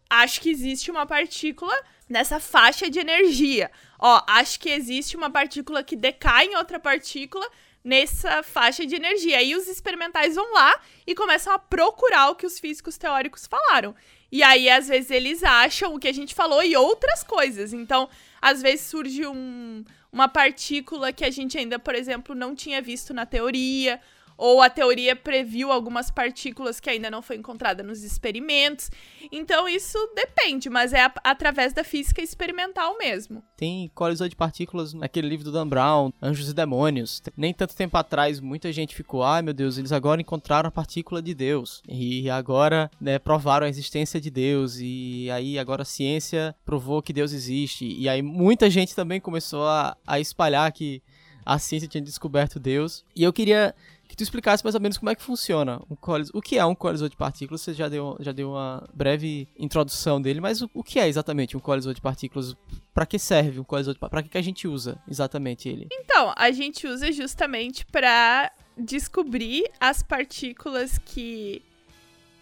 acho 0.10 0.42
que 0.42 0.50
existe 0.50 0.92
uma 0.92 1.06
partícula 1.06 1.74
nessa 2.10 2.40
faixa 2.40 2.90
de 2.90 3.00
energia. 3.00 3.72
Ó, 4.00 4.22
acho 4.28 4.60
que 4.60 4.70
existe 4.70 5.16
uma 5.16 5.30
partícula 5.30 5.84
que 5.84 5.96
decai 5.96 6.48
em 6.48 6.56
outra 6.56 6.80
partícula 6.80 7.48
nessa 7.84 8.44
faixa 8.44 8.86
de 8.86 8.96
energia. 8.96 9.38
Aí 9.38 9.56
os 9.56 9.68
experimentais 9.68 10.36
vão 10.36 10.54
lá 10.54 10.80
e 11.06 11.16
começam 11.16 11.54
a 11.54 11.60
procurar 11.60 12.30
o 12.30 12.36
que 12.36 12.46
os 12.46 12.60
físicos 12.60 12.98
teóricos 12.98 13.48
falaram. 13.48 13.96
E 14.32 14.44
aí, 14.44 14.70
às 14.70 14.88
vezes, 14.88 15.10
eles 15.10 15.44
acham 15.44 15.96
o 15.96 16.00
que 16.00 16.08
a 16.08 16.14
gente 16.14 16.36
falou 16.36 16.62
e 16.62 16.76
outras 16.76 17.24
coisas. 17.24 17.72
Então, 17.72 18.10
às 18.42 18.62
vezes 18.62 18.86
surge 18.86 19.26
um, 19.26 19.84
uma 20.12 20.28
partícula 20.28 21.14
que 21.14 21.24
a 21.24 21.30
gente 21.30 21.58
ainda, 21.58 21.80
por 21.80 21.96
exemplo, 21.96 22.36
não 22.36 22.54
tinha 22.54 22.82
visto 22.82 23.14
na 23.14 23.26
teoria, 23.26 24.02
ou 24.38 24.62
a 24.62 24.70
teoria 24.70 25.16
previu 25.16 25.72
algumas 25.72 26.12
partículas 26.12 26.80
que 26.80 26.90
ainda 26.90 27.10
não 27.10 27.22
foi 27.22 27.36
encontrada 27.36 27.82
nos 27.82 28.04
experimentos. 28.04 28.92
Então 29.32 29.68
isso 29.68 29.98
depende, 30.16 30.70
mas 30.70 30.94
é 30.94 31.02
a, 31.02 31.14
através 31.24 31.74
da 31.74 31.84
física 31.84 32.22
experimental 32.22 32.98
mesmo. 32.98 33.44
Tem 33.58 33.92
colisão 33.96 34.28
de 34.28 34.36
partículas 34.36 34.94
naquele 34.94 35.28
livro 35.28 35.46
do 35.46 35.52
Dan 35.52 35.68
Brown, 35.68 36.12
Anjos 36.22 36.50
e 36.50 36.54
Demônios. 36.54 37.22
Nem 37.36 37.54
tanto 37.54 37.76
tempo 37.76 37.98
atrás, 37.98 38.40
muita 38.40 38.72
gente 38.72 38.96
ficou, 38.96 39.24
ai 39.24 39.42
meu 39.42 39.54
Deus, 39.54 39.78
eles 39.78 39.92
agora 39.92 40.22
encontraram 40.22 40.68
a 40.68 40.72
partícula 40.72 41.22
de 41.22 41.34
Deus. 41.34 41.82
E 41.88 42.30
agora, 42.30 42.92
né, 43.02 43.18
provaram 43.18 43.66
a 43.66 43.70
existência 43.70 44.22
de 44.22 44.30
Deus. 44.30 44.78
E 44.80 45.30
aí 45.32 45.58
agora 45.58 45.82
a 45.82 45.86
ciência 45.86 46.56
provou 46.64 47.02
que 47.02 47.14
Deus 47.14 47.34
existe. 47.34 47.86
E 47.86 48.08
aí 48.08 48.22
muita 48.22 48.70
gente 48.70 48.96
também 48.96 49.20
começou 49.20 49.68
a, 49.68 49.98
a 50.06 50.20
espalhar 50.20 50.72
que 50.72 51.02
a 51.48 51.58
ciência 51.58 51.88
tinha 51.88 52.02
descoberto 52.02 52.60
Deus. 52.60 53.06
E 53.16 53.24
eu 53.24 53.32
queria 53.32 53.74
que 54.08 54.16
tu 54.16 54.24
explicasse 54.24 54.64
mais 54.64 54.76
ou 54.76 54.82
menos 54.82 54.98
como 54.98 55.10
é 55.10 55.16
que 55.16 55.22
funciona 55.22 55.82
um 55.90 55.96
colisor. 55.96 56.36
O 56.36 56.42
que 56.42 56.58
é 56.58 56.66
um 56.66 56.74
colisor 56.74 57.10
de 57.10 57.16
partículas? 57.16 57.62
Você 57.62 57.74
já 57.74 57.90
deu, 57.90 58.16
já 58.20 58.32
deu 58.32 58.52
uma 58.52 58.88
breve 58.94 59.48
introdução 59.58 60.22
dele, 60.22 60.40
mas 60.40 60.62
o, 60.62 60.70
o 60.74 60.84
que 60.84 61.00
é 61.00 61.08
exatamente 61.08 61.58
um 61.58 61.60
colisor 61.60 61.94
de 61.94 62.02
partículas? 62.02 62.56
Para 62.94 63.06
que 63.06 63.20
serve 63.20 63.60
um 63.60 63.64
colisor 63.64 63.94
de 63.94 64.00
Para 64.00 64.24
que, 64.24 64.30
que 64.30 64.38
a 64.38 64.42
gente 64.42 64.68
usa 64.68 64.98
exatamente 65.08 65.70
ele? 65.70 65.88
Então, 65.92 66.34
a 66.36 66.52
gente 66.52 66.88
usa 66.88 67.12
justamente 67.12 67.86
para 67.86 68.52
descobrir 68.78 69.70
as 69.80 70.02
partículas 70.02 70.98
que 70.98 71.62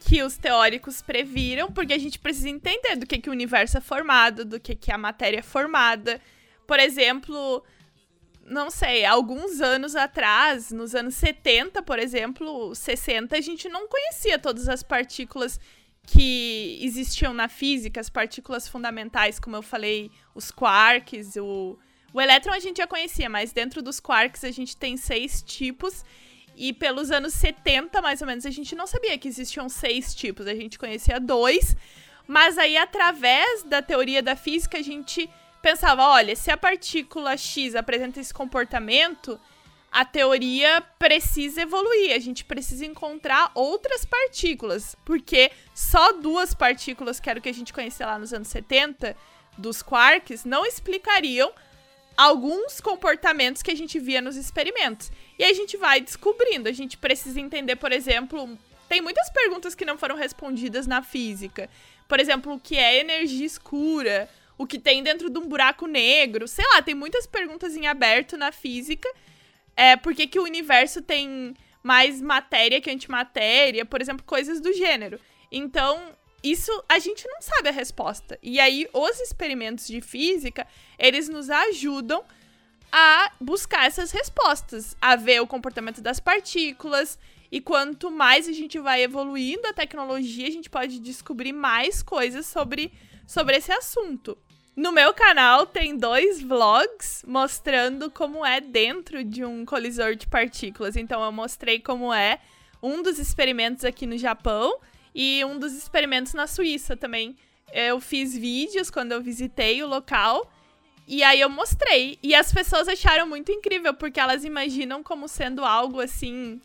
que 0.07 0.21
os 0.21 0.37
teóricos 0.37 1.01
previram, 1.01 1.71
porque 1.71 1.91
a 1.91 1.97
gente 1.97 2.19
precisa 2.19 2.47
entender 2.47 2.95
do 2.95 3.07
que, 3.07 3.17
que 3.17 3.29
o 3.29 3.33
universo 3.33 3.79
é 3.79 3.81
formado, 3.81 4.45
do 4.45 4.59
que, 4.59 4.75
que 4.75 4.91
a 4.91 4.97
matéria 4.99 5.39
é 5.39 5.41
formada. 5.41 6.21
Por 6.67 6.79
exemplo, 6.79 7.63
não 8.45 8.69
sei, 8.69 9.03
alguns 9.03 9.59
anos 9.59 9.95
atrás, 9.95 10.71
nos 10.71 10.93
anos 10.93 11.15
70, 11.15 11.81
por 11.81 11.97
exemplo, 11.97 12.75
60, 12.75 13.35
a 13.35 13.41
gente 13.41 13.67
não 13.67 13.87
conhecia 13.87 14.37
todas 14.37 14.69
as 14.69 14.83
partículas 14.83 15.59
que 16.05 16.77
existiam 16.81 17.33
na 17.33 17.47
física, 17.47 17.99
as 17.99 18.09
partículas 18.09 18.67
fundamentais, 18.67 19.39
como 19.39 19.55
eu 19.55 19.63
falei, 19.63 20.11
os 20.35 20.51
quarks, 20.51 21.35
o, 21.37 21.77
o 22.13 22.21
elétron 22.21 22.53
a 22.53 22.59
gente 22.59 22.77
já 22.77 22.85
conhecia, 22.85 23.27
mas 23.27 23.51
dentro 23.51 23.81
dos 23.81 23.99
quarks 23.99 24.43
a 24.43 24.51
gente 24.51 24.77
tem 24.77 24.95
seis 24.95 25.41
tipos. 25.41 26.05
E 26.55 26.71
pelos 26.71 27.11
anos 27.11 27.33
70, 27.33 28.01
mais 28.01 28.21
ou 28.21 28.27
menos, 28.27 28.45
a 28.45 28.49
gente 28.49 28.75
não 28.75 28.87
sabia 28.87 29.17
que 29.17 29.27
existiam 29.27 29.67
seis 29.67 30.15
tipos, 30.15 30.47
a 30.47 30.55
gente 30.55 30.79
conhecia 30.79 31.19
dois. 31.19 31.75
Mas 32.27 32.57
aí, 32.57 32.77
através 32.77 33.63
da 33.63 33.81
teoria 33.81 34.23
da 34.23 34.35
física, 34.35 34.77
a 34.77 34.81
gente 34.81 35.29
pensava, 35.65 36.07
olha, 36.09 36.35
se 36.35 36.51
a 36.51 36.57
partícula 36.57 37.35
X 37.35 37.73
apresenta 37.73 38.19
esse 38.19 38.31
comportamento, 38.31 39.39
a 39.91 40.05
teoria 40.05 40.79
precisa 40.99 41.63
evoluir, 41.63 42.15
a 42.15 42.19
gente 42.19 42.45
precisa 42.45 42.85
encontrar 42.85 43.49
outras 43.55 44.05
partículas, 44.05 44.95
porque 45.03 45.51
só 45.73 46.13
duas 46.13 46.53
partículas, 46.53 47.19
que 47.19 47.27
era 47.27 47.39
o 47.39 47.41
que 47.41 47.49
a 47.49 47.53
gente 47.53 47.73
conhecia 47.73 48.05
lá 48.05 48.19
nos 48.19 48.31
anos 48.31 48.47
70, 48.49 49.17
dos 49.57 49.81
quarks, 49.81 50.45
não 50.45 50.67
explicariam 50.67 51.51
alguns 52.15 52.79
comportamentos 52.79 53.63
que 53.63 53.71
a 53.71 53.75
gente 53.75 53.97
via 53.97 54.21
nos 54.21 54.35
experimentos. 54.35 55.11
E 55.39 55.43
a 55.43 55.51
gente 55.51 55.77
vai 55.77 55.99
descobrindo, 55.99 56.69
a 56.69 56.73
gente 56.73 56.95
precisa 56.95 57.41
entender, 57.41 57.75
por 57.77 57.91
exemplo, 57.91 58.55
tem 58.87 59.01
muitas 59.01 59.31
perguntas 59.31 59.73
que 59.73 59.83
não 59.83 59.97
foram 59.97 60.15
respondidas 60.15 60.85
na 60.85 61.01
física. 61.01 61.67
Por 62.07 62.19
exemplo, 62.19 62.53
o 62.53 62.59
que 62.59 62.77
é 62.77 62.99
energia 62.99 63.47
escura? 63.47 64.29
O 64.57 64.65
que 64.65 64.79
tem 64.79 65.03
dentro 65.03 65.29
de 65.29 65.37
um 65.37 65.47
buraco 65.47 65.87
negro. 65.87 66.47
Sei 66.47 66.65
lá, 66.73 66.81
tem 66.81 66.95
muitas 66.95 67.25
perguntas 67.25 67.75
em 67.75 67.87
aberto 67.87 68.37
na 68.37 68.51
física. 68.51 69.09
É, 69.75 69.95
por 69.95 70.13
que, 70.13 70.27
que 70.27 70.39
o 70.39 70.43
universo 70.43 71.01
tem 71.01 71.53
mais 71.83 72.21
matéria 72.21 72.79
que 72.79 72.89
antimatéria? 72.89 73.85
Por 73.85 74.01
exemplo, 74.01 74.25
coisas 74.25 74.61
do 74.61 74.73
gênero. 74.73 75.19
Então, 75.51 76.15
isso 76.43 76.71
a 76.87 76.99
gente 76.99 77.27
não 77.27 77.41
sabe 77.41 77.69
a 77.69 77.71
resposta. 77.71 78.37
E 78.41 78.59
aí, 78.59 78.87
os 78.93 79.19
experimentos 79.19 79.87
de 79.87 79.99
física, 79.99 80.65
eles 80.97 81.27
nos 81.27 81.49
ajudam 81.49 82.23
a 82.91 83.31
buscar 83.41 83.85
essas 83.85 84.11
respostas, 84.11 84.95
a 85.01 85.15
ver 85.15 85.41
o 85.41 85.47
comportamento 85.47 86.01
das 86.01 86.19
partículas. 86.19 87.19
E 87.51 87.59
quanto 87.59 88.11
mais 88.11 88.47
a 88.47 88.51
gente 88.51 88.79
vai 88.79 89.03
evoluindo 89.03 89.67
a 89.67 89.73
tecnologia, 89.73 90.47
a 90.47 90.51
gente 90.51 90.69
pode 90.69 90.99
descobrir 90.99 91.51
mais 91.51 92.01
coisas 92.01 92.45
sobre, 92.45 92.93
sobre 93.27 93.57
esse 93.57 93.71
assunto. 93.71 94.37
No 94.75 94.91
meu 94.91 95.13
canal 95.13 95.65
tem 95.65 95.95
dois 95.95 96.41
vlogs 96.41 97.23
mostrando 97.25 98.11
como 98.11 98.45
é 98.45 98.59
dentro 98.59 99.23
de 99.23 99.45
um 99.45 99.63
colisor 99.63 100.15
de 100.15 100.27
partículas. 100.27 100.97
Então 100.97 101.23
eu 101.23 101.31
mostrei 101.31 101.79
como 101.79 102.13
é 102.13 102.39
um 102.83 103.01
dos 103.01 103.17
experimentos 103.17 103.85
aqui 103.85 104.05
no 104.05 104.17
Japão 104.17 104.77
e 105.13 105.45
um 105.45 105.57
dos 105.57 105.73
experimentos 105.73 106.33
na 106.33 106.45
Suíça 106.45 106.97
também. 106.97 107.37
Eu 107.71 108.01
fiz 108.01 108.35
vídeos 108.35 108.89
quando 108.89 109.13
eu 109.13 109.21
visitei 109.21 109.81
o 109.81 109.87
local 109.87 110.51
e 111.07 111.23
aí 111.23 111.39
eu 111.39 111.49
mostrei. 111.49 112.19
E 112.21 112.35
as 112.35 112.51
pessoas 112.51 112.89
acharam 112.89 113.25
muito 113.25 113.53
incrível, 113.53 113.93
porque 113.93 114.19
elas 114.19 114.43
imaginam 114.43 115.01
como 115.01 115.29
sendo 115.29 115.63
algo 115.63 116.01
assim 116.01 116.59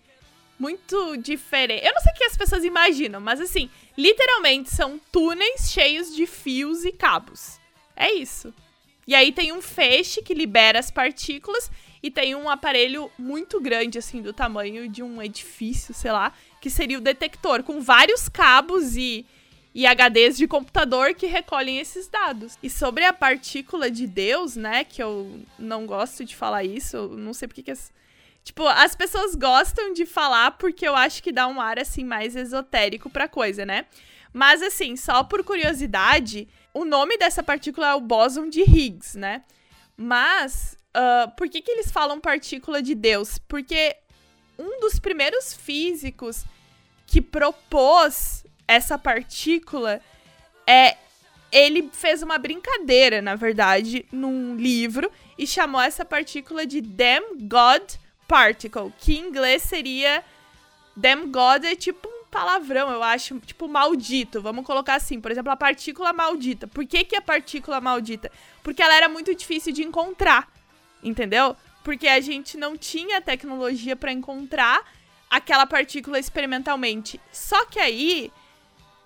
muito 0.58 1.16
diferente. 1.16 1.86
Eu 1.86 1.94
não 1.94 2.02
sei 2.02 2.12
o 2.12 2.16
que 2.16 2.24
as 2.24 2.36
pessoas 2.36 2.64
imaginam, 2.64 3.20
mas 3.20 3.40
assim, 3.40 3.70
literalmente 3.96 4.68
são 4.68 5.00
túneis 5.12 5.70
cheios 5.70 6.14
de 6.14 6.26
fios 6.26 6.84
e 6.84 6.90
cabos. 6.90 7.59
É 8.00 8.14
isso. 8.14 8.52
E 9.06 9.14
aí 9.14 9.30
tem 9.30 9.52
um 9.52 9.60
feixe 9.60 10.22
que 10.22 10.32
libera 10.32 10.78
as 10.78 10.90
partículas 10.90 11.70
e 12.02 12.10
tem 12.10 12.34
um 12.34 12.48
aparelho 12.48 13.10
muito 13.18 13.60
grande, 13.60 13.98
assim, 13.98 14.22
do 14.22 14.32
tamanho 14.32 14.88
de 14.88 15.02
um 15.02 15.20
edifício, 15.20 15.92
sei 15.92 16.10
lá, 16.10 16.32
que 16.62 16.70
seria 16.70 16.96
o 16.96 17.00
detector, 17.02 17.62
com 17.62 17.82
vários 17.82 18.26
cabos 18.26 18.96
e, 18.96 19.26
e 19.74 19.84
HDs 19.86 20.38
de 20.38 20.48
computador 20.48 21.12
que 21.12 21.26
recolhem 21.26 21.78
esses 21.78 22.08
dados. 22.08 22.56
E 22.62 22.70
sobre 22.70 23.04
a 23.04 23.12
partícula 23.12 23.90
de 23.90 24.06
Deus, 24.06 24.56
né, 24.56 24.82
que 24.82 25.02
eu 25.02 25.40
não 25.58 25.84
gosto 25.84 26.24
de 26.24 26.34
falar 26.34 26.64
isso, 26.64 27.08
não 27.08 27.34
sei 27.34 27.48
porque 27.48 27.62
que 27.62 27.70
as... 27.70 27.92
Tipo, 28.42 28.66
as 28.66 28.96
pessoas 28.96 29.34
gostam 29.34 29.92
de 29.92 30.06
falar 30.06 30.52
porque 30.52 30.88
eu 30.88 30.96
acho 30.96 31.22
que 31.22 31.30
dá 31.30 31.46
um 31.46 31.60
ar, 31.60 31.78
assim, 31.78 32.04
mais 32.04 32.34
esotérico 32.34 33.10
pra 33.10 33.28
coisa, 33.28 33.66
né? 33.66 33.84
Mas, 34.32 34.62
assim, 34.62 34.96
só 34.96 35.22
por 35.22 35.44
curiosidade, 35.44 36.48
o 36.72 36.84
nome 36.84 37.16
dessa 37.18 37.42
partícula 37.42 37.88
é 37.88 37.94
o 37.94 38.00
bóson 38.00 38.48
de 38.48 38.62
Higgs, 38.62 39.18
né? 39.18 39.42
Mas, 39.96 40.76
uh, 40.96 41.30
por 41.36 41.48
que, 41.48 41.60
que 41.60 41.70
eles 41.70 41.90
falam 41.90 42.20
partícula 42.20 42.82
de 42.82 42.94
Deus? 42.94 43.38
Porque 43.38 43.96
um 44.58 44.80
dos 44.80 44.98
primeiros 44.98 45.52
físicos 45.52 46.44
que 47.06 47.20
propôs 47.20 48.44
essa 48.68 48.96
partícula 48.96 50.00
é 50.66 50.96
ele 51.52 51.90
fez 51.92 52.22
uma 52.22 52.38
brincadeira, 52.38 53.20
na 53.20 53.34
verdade, 53.34 54.06
num 54.12 54.54
livro 54.54 55.10
e 55.36 55.46
chamou 55.46 55.80
essa 55.80 56.04
partícula 56.04 56.64
de 56.64 56.80
Damn 56.80 57.48
God 57.48 57.82
Particle, 58.28 58.92
que 58.98 59.18
em 59.18 59.26
inglês 59.26 59.62
seria 59.62 60.22
Damn 60.96 61.32
God 61.32 61.64
é 61.64 61.74
tipo 61.74 62.08
palavrão, 62.30 62.90
eu 62.90 63.02
acho, 63.02 63.38
tipo, 63.40 63.68
maldito. 63.68 64.40
Vamos 64.40 64.64
colocar 64.64 64.94
assim, 64.94 65.20
por 65.20 65.30
exemplo, 65.30 65.50
a 65.50 65.56
partícula 65.56 66.12
maldita. 66.12 66.66
Por 66.66 66.86
que, 66.86 67.04
que 67.04 67.16
é 67.16 67.20
partícula 67.20 67.80
maldita? 67.80 68.30
Porque 68.62 68.82
ela 68.82 68.94
era 68.94 69.08
muito 69.08 69.34
difícil 69.34 69.72
de 69.72 69.82
encontrar, 69.82 70.48
entendeu? 71.02 71.56
Porque 71.82 72.06
a 72.06 72.20
gente 72.20 72.56
não 72.56 72.76
tinha 72.76 73.20
tecnologia 73.20 73.96
para 73.96 74.12
encontrar 74.12 74.82
aquela 75.28 75.66
partícula 75.66 76.18
experimentalmente. 76.18 77.20
Só 77.32 77.64
que 77.66 77.78
aí, 77.78 78.32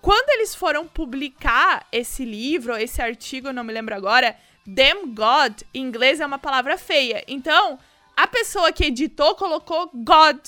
quando 0.01 0.29
eles 0.31 0.53
foram 0.53 0.87
publicar 0.87 1.87
esse 1.91 2.23
livro, 2.25 2.75
esse 2.77 3.01
artigo, 3.01 3.47
eu 3.47 3.53
não 3.53 3.63
me 3.63 3.73
lembro 3.73 3.95
agora, 3.95 4.37
Damn 4.67 5.13
God, 5.13 5.61
em 5.73 5.83
inglês 5.83 6.19
é 6.19 6.25
uma 6.25 6.39
palavra 6.39 6.75
feia. 6.77 7.23
Então, 7.27 7.77
a 8.17 8.25
pessoa 8.25 8.71
que 8.71 8.85
editou 8.85 9.35
colocou 9.35 9.91
God 9.93 10.39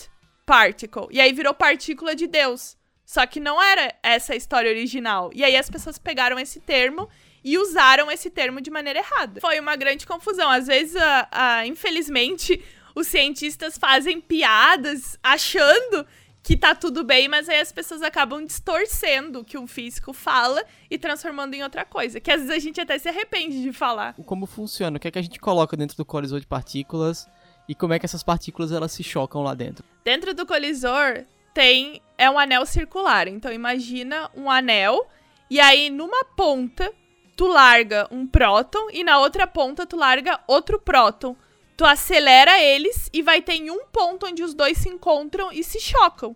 particle. 0.48 1.08
E 1.12 1.20
aí 1.20 1.34
virou 1.34 1.54
partícula 1.54 2.16
de 2.16 2.26
Deus. 2.26 2.78
Só 3.06 3.26
que 3.26 3.40
não 3.40 3.62
era 3.62 3.94
essa 4.02 4.34
a 4.34 4.36
história 4.36 4.72
original. 4.72 5.30
E 5.34 5.44
aí 5.44 5.56
as 5.56 5.70
pessoas 5.70 6.00
pegaram 6.00 6.40
esse 6.40 6.60
termo 6.60 7.08
e 7.44 7.58
usaram 7.58 8.10
esse 8.10 8.30
termo 8.30 8.60
de 8.60 8.72
maneira 8.72 9.00
errada. 9.00 9.40
Foi 9.40 9.60
uma 9.60 9.76
grande 9.76 10.08
confusão. 10.08 10.50
Às 10.50 10.68
vezes, 10.68 10.96
a, 10.96 11.28
a, 11.32 11.68
infelizmente, 11.68 12.64
os 12.96 13.08
cientistas 13.08 13.78
fazem 13.78 14.20
piadas 14.20 15.18
achando 15.22 16.06
que 16.44 16.56
tá 16.56 16.74
tudo 16.74 17.04
bem, 17.04 17.28
mas 17.28 17.50
aí 17.50 17.60
as 17.60 17.74
pessoas 17.74 18.02
acabam 18.02 18.44
distorcendo 18.46 19.42
o 19.42 19.46
que 19.46 19.58
um 19.58 19.68
físico 19.68 20.14
fala 20.14 20.64
e 20.90 20.98
transformando 20.98 21.54
em 21.54 21.62
outra 21.62 21.84
coisa, 21.84 22.22
que 22.22 22.32
às 22.32 22.40
vezes 22.40 22.56
a 22.56 22.60
gente 22.60 22.80
até 22.80 22.98
se 22.98 23.10
arrepende 23.10 23.62
de 23.62 23.74
falar. 23.74 24.14
Como 24.26 24.46
funciona? 24.46 24.96
O 24.96 25.00
que 25.00 25.10
é 25.10 25.12
que 25.12 25.20
a 25.20 25.22
gente 25.22 25.40
coloca 25.42 25.76
dentro 25.76 25.98
do 25.98 26.06
colisor 26.06 26.40
de 26.40 26.48
partículas 26.48 27.28
e 27.68 27.76
como 27.76 27.94
é 27.94 28.00
que 28.00 28.06
essas 28.06 28.24
partículas 28.24 28.72
elas 28.72 28.92
se 28.92 29.04
chocam 29.04 29.44
lá 29.44 29.54
dentro? 29.54 29.84
Dentro 30.04 30.34
do 30.34 30.46
colisor 30.46 31.26
tem 31.54 32.02
é 32.18 32.30
um 32.30 32.40
anel 32.40 32.66
circular. 32.66 33.28
Então 33.28 33.52
imagina 33.52 34.30
um 34.36 34.50
anel 34.50 35.08
e 35.50 35.60
aí 35.60 35.90
numa 35.90 36.24
ponta 36.24 36.94
tu 37.36 37.46
larga 37.48 38.08
um 38.10 38.26
próton 38.26 38.90
e 38.92 39.04
na 39.04 39.20
outra 39.20 39.46
ponta 39.46 39.86
tu 39.86 39.96
larga 39.96 40.40
outro 40.48 40.80
próton 40.80 41.36
tu 41.76 41.86
acelera 41.86 42.60
eles 42.60 43.10
e 43.14 43.22
vai 43.22 43.42
ter 43.42 43.54
em 43.54 43.70
um 43.70 43.86
ponto 43.86 44.26
onde 44.26 44.44
os 44.44 44.56
dois 44.56 44.80
se 44.80 44.90
encontram 44.90 45.52
e 45.52 45.64
se 45.64 45.80
chocam 45.80 46.36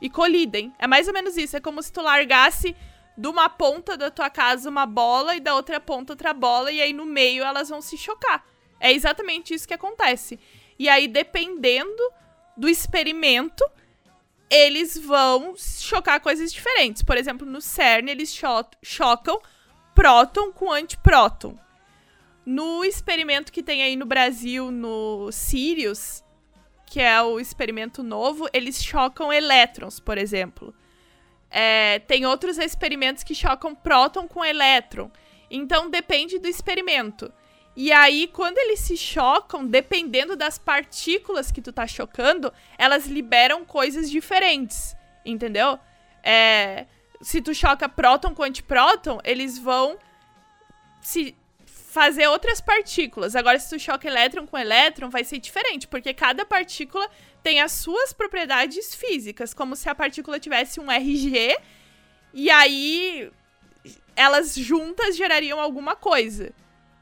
e 0.00 0.10
colidem. 0.10 0.72
É 0.78 0.86
mais 0.88 1.06
ou 1.06 1.14
menos 1.14 1.36
isso. 1.36 1.56
É 1.56 1.60
como 1.60 1.80
se 1.82 1.92
tu 1.92 2.02
largasse 2.02 2.74
de 3.16 3.28
uma 3.28 3.48
ponta 3.48 3.96
da 3.96 4.10
tua 4.10 4.28
casa 4.28 4.68
uma 4.68 4.86
bola 4.86 5.36
e 5.36 5.40
da 5.40 5.54
outra 5.54 5.78
ponta 5.78 6.14
outra 6.14 6.32
bola 6.32 6.72
e 6.72 6.80
aí 6.82 6.92
no 6.92 7.04
meio 7.04 7.44
elas 7.44 7.68
vão 7.68 7.80
se 7.80 7.96
chocar. 7.96 8.44
É 8.80 8.92
exatamente 8.92 9.54
isso 9.54 9.68
que 9.68 9.74
acontece. 9.74 10.40
E 10.82 10.88
aí 10.88 11.06
dependendo 11.06 12.02
do 12.56 12.68
experimento, 12.68 13.64
eles 14.50 14.98
vão 14.98 15.54
chocar 15.56 16.20
coisas 16.20 16.52
diferentes. 16.52 17.04
Por 17.04 17.16
exemplo, 17.16 17.46
no 17.46 17.60
CERN 17.60 18.10
eles 18.10 18.34
cho 18.34 18.64
chocam 18.82 19.40
próton 19.94 20.50
com 20.50 20.72
antipróton. 20.72 21.56
No 22.44 22.84
experimento 22.84 23.52
que 23.52 23.62
tem 23.62 23.84
aí 23.84 23.94
no 23.94 24.04
Brasil, 24.04 24.72
no 24.72 25.30
Sirius, 25.30 26.24
que 26.84 27.00
é 27.00 27.22
o 27.22 27.38
experimento 27.38 28.02
novo, 28.02 28.48
eles 28.52 28.82
chocam 28.82 29.32
elétrons, 29.32 30.00
por 30.00 30.18
exemplo. 30.18 30.74
É, 31.48 32.00
tem 32.00 32.26
outros 32.26 32.58
experimentos 32.58 33.22
que 33.22 33.36
chocam 33.36 33.72
próton 33.72 34.26
com 34.26 34.44
elétron. 34.44 35.12
Então 35.48 35.88
depende 35.88 36.40
do 36.40 36.48
experimento. 36.48 37.32
E 37.74 37.90
aí, 37.90 38.26
quando 38.26 38.58
eles 38.58 38.80
se 38.80 38.96
chocam, 38.96 39.66
dependendo 39.66 40.36
das 40.36 40.58
partículas 40.58 41.50
que 41.50 41.62
tu 41.62 41.72
tá 41.72 41.86
chocando, 41.86 42.52
elas 42.76 43.06
liberam 43.06 43.64
coisas 43.64 44.10
diferentes. 44.10 44.94
Entendeu? 45.24 45.78
É, 46.22 46.86
se 47.20 47.40
tu 47.40 47.54
choca 47.54 47.88
próton 47.88 48.34
com 48.34 48.42
antipróton, 48.42 49.20
eles 49.24 49.58
vão 49.58 49.96
se 51.00 51.34
fazer 51.66 52.26
outras 52.26 52.60
partículas. 52.60 53.36
Agora, 53.36 53.58
se 53.58 53.68
tu 53.68 53.78
choca 53.78 54.08
elétron 54.08 54.46
com 54.46 54.58
elétron, 54.58 55.10
vai 55.10 55.24
ser 55.24 55.38
diferente, 55.38 55.86
porque 55.86 56.14
cada 56.14 56.44
partícula 56.44 57.08
tem 57.42 57.60
as 57.60 57.72
suas 57.72 58.12
propriedades 58.12 58.94
físicas, 58.94 59.52
como 59.52 59.76
se 59.76 59.88
a 59.88 59.94
partícula 59.94 60.40
tivesse 60.40 60.80
um 60.80 60.90
RG, 60.90 61.56
e 62.32 62.50
aí 62.50 63.30
elas 64.16 64.54
juntas 64.54 65.16
gerariam 65.16 65.60
alguma 65.60 65.94
coisa. 65.94 66.52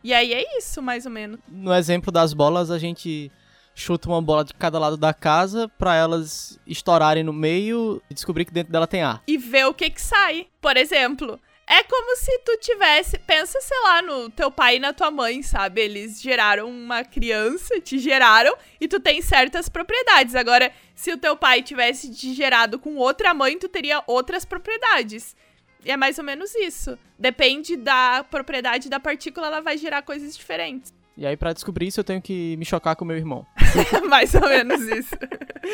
E 0.02 0.14
aí 0.14 0.32
é 0.32 0.58
isso, 0.58 0.80
mais 0.82 1.04
ou 1.06 1.12
menos. 1.12 1.38
No 1.48 1.74
exemplo 1.74 2.10
das 2.10 2.32
bolas, 2.32 2.70
a 2.70 2.78
gente 2.78 3.30
chuta 3.74 4.08
uma 4.08 4.20
bola 4.20 4.44
de 4.44 4.52
cada 4.54 4.78
lado 4.78 4.96
da 4.96 5.14
casa 5.14 5.68
para 5.68 5.94
elas 5.94 6.58
estourarem 6.66 7.22
no 7.22 7.32
meio 7.32 8.02
e 8.10 8.14
descobrir 8.14 8.44
que 8.44 8.52
dentro 8.52 8.72
dela 8.72 8.86
tem 8.86 9.02
ar. 9.02 9.22
E 9.26 9.38
ver 9.38 9.66
o 9.66 9.74
que 9.74 9.90
que 9.90 10.00
sai. 10.00 10.46
Por 10.60 10.76
exemplo, 10.76 11.38
é 11.66 11.84
como 11.84 12.16
se 12.16 12.38
tu 12.40 12.58
tivesse. 12.58 13.16
Pensa, 13.18 13.60
sei 13.60 13.80
lá, 13.84 14.02
no 14.02 14.28
teu 14.28 14.50
pai 14.50 14.76
e 14.76 14.80
na 14.80 14.92
tua 14.92 15.10
mãe, 15.10 15.40
sabe? 15.40 15.80
Eles 15.80 16.20
geraram 16.20 16.68
uma 16.68 17.04
criança, 17.04 17.80
te 17.80 17.98
geraram, 17.98 18.56
e 18.80 18.88
tu 18.88 18.98
tem 18.98 19.22
certas 19.22 19.68
propriedades. 19.68 20.34
Agora, 20.34 20.72
se 20.96 21.12
o 21.12 21.16
teu 21.16 21.36
pai 21.36 21.62
tivesse 21.62 22.12
te 22.12 22.34
gerado 22.34 22.78
com 22.78 22.96
outra 22.96 23.32
mãe, 23.32 23.56
tu 23.56 23.68
teria 23.68 24.02
outras 24.06 24.44
propriedades. 24.44 25.36
E 25.84 25.90
é 25.90 25.96
mais 25.96 26.18
ou 26.18 26.24
menos 26.24 26.54
isso. 26.54 26.98
Depende 27.18 27.76
da 27.76 28.24
propriedade 28.30 28.88
da 28.88 29.00
partícula, 29.00 29.46
ela 29.46 29.60
vai 29.60 29.76
gerar 29.78 30.02
coisas 30.02 30.36
diferentes. 30.36 30.92
E 31.16 31.26
aí, 31.26 31.36
para 31.36 31.52
descobrir 31.52 31.86
isso, 31.86 32.00
eu 32.00 32.04
tenho 32.04 32.22
que 32.22 32.56
me 32.56 32.64
chocar 32.64 32.96
com 32.96 33.04
meu 33.04 33.16
irmão. 33.16 33.44
Mais 34.08 34.34
ou 34.34 34.40
menos 34.40 34.80
isso. 34.80 35.14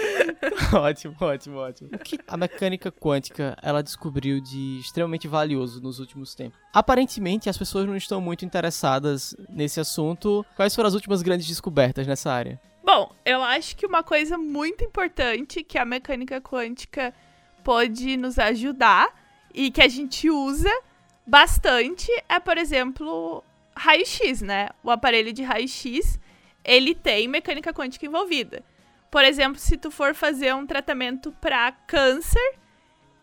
ótimo, 0.74 1.14
ótimo, 1.20 1.58
ótimo. 1.58 1.90
O 1.92 1.98
que 1.98 2.18
a 2.26 2.36
mecânica 2.36 2.90
quântica 2.90 3.56
ela 3.62 3.80
descobriu 3.80 4.40
de 4.40 4.80
extremamente 4.80 5.28
valioso 5.28 5.80
nos 5.80 6.00
últimos 6.00 6.34
tempos? 6.34 6.58
Aparentemente, 6.72 7.48
as 7.48 7.56
pessoas 7.56 7.86
não 7.86 7.96
estão 7.96 8.20
muito 8.20 8.44
interessadas 8.44 9.36
nesse 9.48 9.78
assunto. 9.78 10.44
Quais 10.56 10.74
foram 10.74 10.88
as 10.88 10.94
últimas 10.94 11.22
grandes 11.22 11.46
descobertas 11.46 12.08
nessa 12.08 12.32
área? 12.32 12.60
Bom, 12.82 13.14
eu 13.24 13.40
acho 13.40 13.76
que 13.76 13.86
uma 13.86 14.02
coisa 14.02 14.36
muito 14.36 14.82
importante 14.82 15.62
que 15.62 15.78
a 15.78 15.84
mecânica 15.84 16.40
quântica 16.40 17.14
pode 17.62 18.16
nos 18.16 18.36
ajudar 18.36 19.14
e 19.56 19.70
que 19.70 19.80
a 19.80 19.88
gente 19.88 20.28
usa 20.28 20.70
bastante 21.26 22.08
é, 22.28 22.38
por 22.38 22.58
exemplo, 22.58 23.42
raio-x, 23.74 24.42
né? 24.42 24.68
O 24.84 24.90
aparelho 24.90 25.32
de 25.32 25.42
raio-x, 25.42 26.20
ele 26.62 26.94
tem 26.94 27.26
mecânica 27.26 27.72
quântica 27.72 28.04
envolvida. 28.04 28.62
Por 29.10 29.24
exemplo, 29.24 29.58
se 29.58 29.78
tu 29.78 29.90
for 29.90 30.14
fazer 30.14 30.54
um 30.54 30.66
tratamento 30.66 31.32
para 31.40 31.72
câncer 31.72 32.54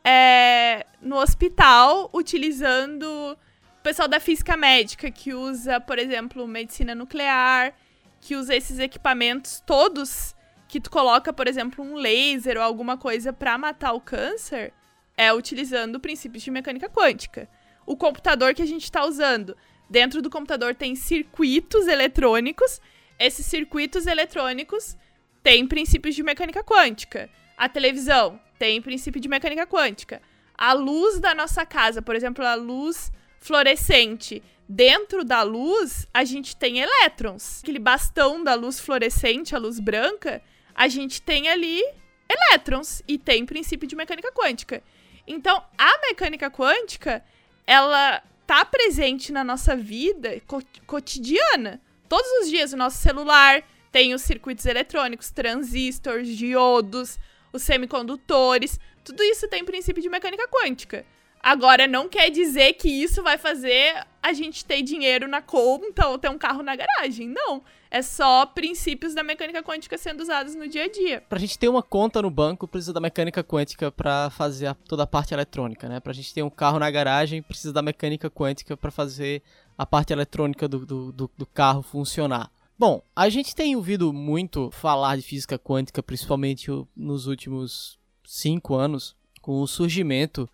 é, 0.04 0.86
no 1.00 1.18
hospital, 1.18 2.10
utilizando 2.12 3.04
o 3.04 3.84
pessoal 3.84 4.08
da 4.08 4.20
física 4.20 4.58
médica, 4.58 5.12
que 5.12 5.34
usa, 5.34 5.80
por 5.80 6.00
exemplo, 6.00 6.48
medicina 6.48 6.96
nuclear, 6.96 7.74
que 8.20 8.36
usa 8.36 8.56
esses 8.56 8.80
equipamentos 8.80 9.62
todos 9.66 10.36
que 10.68 10.80
tu 10.80 10.90
coloca, 10.90 11.32
por 11.32 11.48
exemplo, 11.48 11.86
um 11.86 11.94
laser 11.94 12.58
ou 12.58 12.64
alguma 12.64 12.98
coisa 12.98 13.32
para 13.32 13.56
matar 13.58 13.94
o 13.94 14.02
câncer, 14.02 14.74
é 15.18 15.32
utilizando 15.34 16.00
princípios 16.00 16.44
de 16.44 16.52
mecânica 16.52 16.90
quântica. 16.90 17.50
O 17.86 17.96
computador 17.98 18.54
que 18.54 18.62
a 18.62 18.66
gente 18.66 18.84
está 18.84 19.06
usando 19.06 19.56
Dentro 19.94 20.24
do 20.24 20.30
computador 20.30 20.74
tem 20.74 20.96
circuitos 20.96 21.88
eletrônicos. 21.88 22.82
Esses 23.20 23.46
circuitos 23.46 24.08
eletrônicos 24.08 24.98
têm 25.44 25.68
princípios 25.68 26.16
de 26.16 26.24
mecânica 26.24 26.64
quântica. 26.64 27.30
A 27.56 27.70
televisão 27.70 28.40
tem 28.58 28.82
princípio 28.82 29.22
de 29.22 29.28
mecânica 29.28 29.68
quântica. 29.68 30.20
A 30.58 30.74
luz 30.74 31.20
da 31.20 31.36
nossa 31.36 31.64
casa, 31.64 32.02
por 32.02 32.16
exemplo, 32.16 32.44
a 32.44 32.56
luz 32.56 33.12
fluorescente. 33.40 34.42
Dentro 34.68 35.24
da 35.24 35.44
luz, 35.44 36.08
a 36.12 36.24
gente 36.24 36.56
tem 36.56 36.80
elétrons. 36.80 37.60
Aquele 37.62 37.78
bastão 37.78 38.44
da 38.44 38.56
luz 38.56 38.80
fluorescente, 38.80 39.56
a 39.56 39.60
luz 39.60 39.80
branca, 39.80 40.42
a 40.74 40.88
gente 40.88 41.22
tem 41.22 41.50
ali 41.50 41.84
elétrons 42.28 43.04
e 43.08 43.20
tem 43.20 43.46
princípio 43.46 43.88
de 43.88 43.96
mecânica 43.96 44.32
quântica. 44.32 44.82
Então, 45.28 45.64
a 45.78 46.08
mecânica 46.08 46.50
quântica, 46.52 47.24
ela 47.66 48.22
tá 48.46 48.66
presente 48.66 49.32
na 49.32 49.44
nossa 49.44 49.76
vida 49.76 50.42
co 50.46 50.62
cotidiana. 50.86 51.82
Todos 52.10 52.30
os 52.42 52.50
dias 52.50 52.74
o 52.74 52.78
nosso 52.78 52.98
celular 52.98 53.64
tem 53.92 54.14
os 54.14 54.22
circuitos 54.22 54.66
eletrônicos, 54.66 55.32
transistores, 55.32 56.28
diodos, 56.28 57.18
os 57.54 57.62
semicondutores, 57.62 58.80
tudo 59.04 59.22
isso 59.24 59.48
tem 59.48 59.64
princípio 59.64 60.02
de 60.02 60.10
mecânica 60.10 60.48
quântica. 60.48 61.06
Agora, 61.42 61.88
não 61.88 62.08
quer 62.08 62.30
dizer 62.30 62.74
que 62.74 62.90
isso 62.90 63.22
vai 63.22 63.38
fazer 63.38 64.06
a 64.22 64.32
gente 64.32 64.64
ter 64.64 64.82
dinheiro 64.82 65.28
na 65.28 65.42
conta 65.42 66.08
ou 66.08 66.18
ter 66.18 66.30
um 66.30 66.38
carro 66.38 66.64
na 66.64 66.74
garagem. 66.76 67.28
Não. 67.28 67.62
É 67.94 68.02
só 68.02 68.44
princípios 68.48 69.14
da 69.14 69.22
mecânica 69.22 69.62
quântica 69.62 70.00
sendo 70.00 70.22
usados 70.22 70.56
no 70.56 70.68
dia 70.68 70.86
a 70.86 70.92
dia. 70.92 71.22
Pra 71.30 71.38
gente 71.38 71.60
ter 71.60 71.70
uma 71.70 71.84
conta 71.84 72.24
no 72.24 72.32
banco, 72.32 72.68
precisa 72.68 72.92
da 72.92 73.00
mecânica 73.00 73.44
quântica 73.44 73.92
para 73.92 74.32
fazer 74.32 74.74
toda 74.90 75.04
a 75.04 75.08
parte 75.08 75.32
eletrônica, 75.32 75.88
né? 75.88 76.00
Pra 76.00 76.12
gente 76.12 76.34
ter 76.34 76.42
um 76.42 76.50
carro 76.50 76.80
na 76.80 76.90
garagem, 76.90 77.44
precisa 77.44 77.72
da 77.72 77.84
mecânica 77.84 78.32
quântica 78.32 78.76
para 78.76 78.90
fazer 78.90 79.44
a 79.78 79.86
parte 79.86 80.12
eletrônica 80.12 80.68
do, 80.68 80.84
do, 80.84 81.12
do, 81.12 81.32
do 81.38 81.46
carro 81.46 81.84
funcionar. 81.84 82.50
Bom, 82.80 83.04
a 83.16 83.30
gente 83.30 83.54
tem 83.54 83.76
ouvido 83.76 84.12
muito 84.12 84.72
falar 84.72 85.16
de 85.16 85.22
física 85.22 85.60
quântica, 85.60 86.02
principalmente 86.02 86.72
nos 86.98 87.28
últimos 87.28 88.00
cinco 88.26 88.74
anos, 88.74 89.16
com 89.40 89.62
o 89.62 89.68
surgimento 89.68 90.50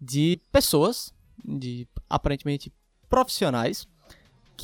de 0.00 0.40
pessoas, 0.50 1.14
de 1.44 1.86
aparentemente 2.10 2.72
profissionais, 3.08 3.86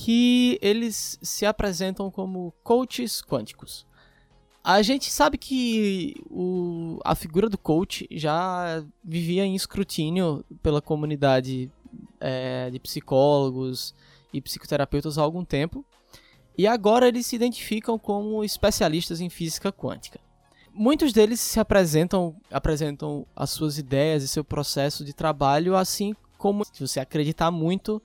que 0.00 0.60
eles 0.62 1.18
se 1.20 1.44
apresentam 1.44 2.08
como 2.08 2.54
coaches 2.62 3.20
quânticos. 3.20 3.84
A 4.62 4.80
gente 4.80 5.10
sabe 5.10 5.36
que 5.36 6.14
o, 6.30 7.00
a 7.04 7.16
figura 7.16 7.48
do 7.48 7.58
coach 7.58 8.06
já 8.12 8.84
vivia 9.02 9.44
em 9.44 9.56
escrutínio 9.56 10.44
pela 10.62 10.80
comunidade 10.80 11.68
é, 12.20 12.70
de 12.70 12.78
psicólogos 12.78 13.92
e 14.32 14.40
psicoterapeutas 14.40 15.18
há 15.18 15.22
algum 15.22 15.44
tempo, 15.44 15.84
e 16.56 16.64
agora 16.64 17.08
eles 17.08 17.26
se 17.26 17.34
identificam 17.34 17.98
como 17.98 18.44
especialistas 18.44 19.20
em 19.20 19.28
física 19.28 19.72
quântica. 19.72 20.20
muitos 20.72 21.12
deles 21.12 21.40
se 21.40 21.58
apresentam, 21.58 22.36
apresentam 22.52 23.26
as 23.34 23.50
suas 23.50 23.78
ideias 23.78 24.22
e 24.22 24.28
seu 24.28 24.44
processo 24.44 25.04
de 25.04 25.12
trabalho, 25.12 25.74
assim 25.74 26.14
como 26.36 26.64
se 26.64 26.86
você 26.86 27.00
acreditar 27.00 27.50
muito, 27.50 28.00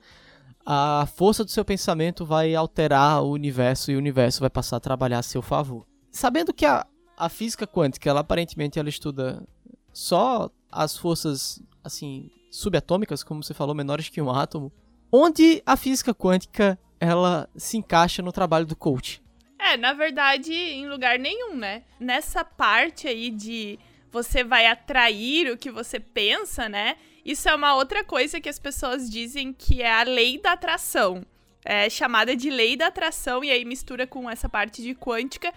a 0.64 1.06
força 1.14 1.44
do 1.44 1.50
seu 1.50 1.64
pensamento 1.64 2.24
vai 2.24 2.54
alterar 2.54 3.22
o 3.22 3.30
universo 3.30 3.90
e 3.90 3.94
o 3.94 3.98
universo 3.98 4.40
vai 4.40 4.50
passar 4.50 4.76
a 4.76 4.80
trabalhar 4.80 5.18
a 5.18 5.22
seu 5.22 5.42
favor. 5.42 5.86
Sabendo 6.10 6.52
que 6.52 6.64
a, 6.64 6.86
a 7.16 7.28
física 7.28 7.66
quântica, 7.66 8.08
ela 8.08 8.20
aparentemente 8.20 8.78
ela 8.78 8.88
estuda 8.88 9.46
só 9.92 10.50
as 10.70 10.96
forças 10.96 11.62
assim 11.82 12.30
subatômicas, 12.50 13.22
como 13.22 13.42
você 13.42 13.52
falou, 13.52 13.74
menores 13.74 14.08
que 14.08 14.22
um 14.22 14.30
átomo, 14.30 14.72
onde 15.12 15.62
a 15.66 15.76
física 15.76 16.14
quântica 16.14 16.78
ela 16.98 17.48
se 17.56 17.76
encaixa 17.76 18.22
no 18.22 18.32
trabalho 18.32 18.64
do 18.64 18.76
coach. 18.76 19.22
É, 19.58 19.76
na 19.76 19.92
verdade, 19.92 20.52
em 20.52 20.88
lugar 20.88 21.18
nenhum, 21.18 21.56
né? 21.56 21.82
Nessa 21.98 22.44
parte 22.44 23.08
aí 23.08 23.30
de 23.30 23.78
você 24.10 24.44
vai 24.44 24.66
atrair 24.66 25.50
o 25.50 25.58
que 25.58 25.70
você 25.70 25.98
pensa, 25.98 26.68
né? 26.68 26.96
Isso 27.24 27.48
é 27.48 27.54
uma 27.54 27.74
outra 27.74 28.04
coisa 28.04 28.40
que 28.40 28.48
as 28.48 28.58
pessoas 28.58 29.08
dizem 29.10 29.52
que 29.52 29.82
é 29.82 29.92
a 29.92 30.02
lei 30.02 30.38
da 30.38 30.52
atração. 30.52 31.24
É 31.64 31.88
chamada 31.88 32.36
de 32.36 32.50
lei 32.50 32.76
da 32.76 32.88
atração 32.88 33.42
e 33.42 33.50
aí 33.50 33.64
mistura 33.64 34.06
com 34.06 34.28
essa 34.28 34.48
parte 34.48 34.82
de 34.82 34.94
quântica. 34.94 35.52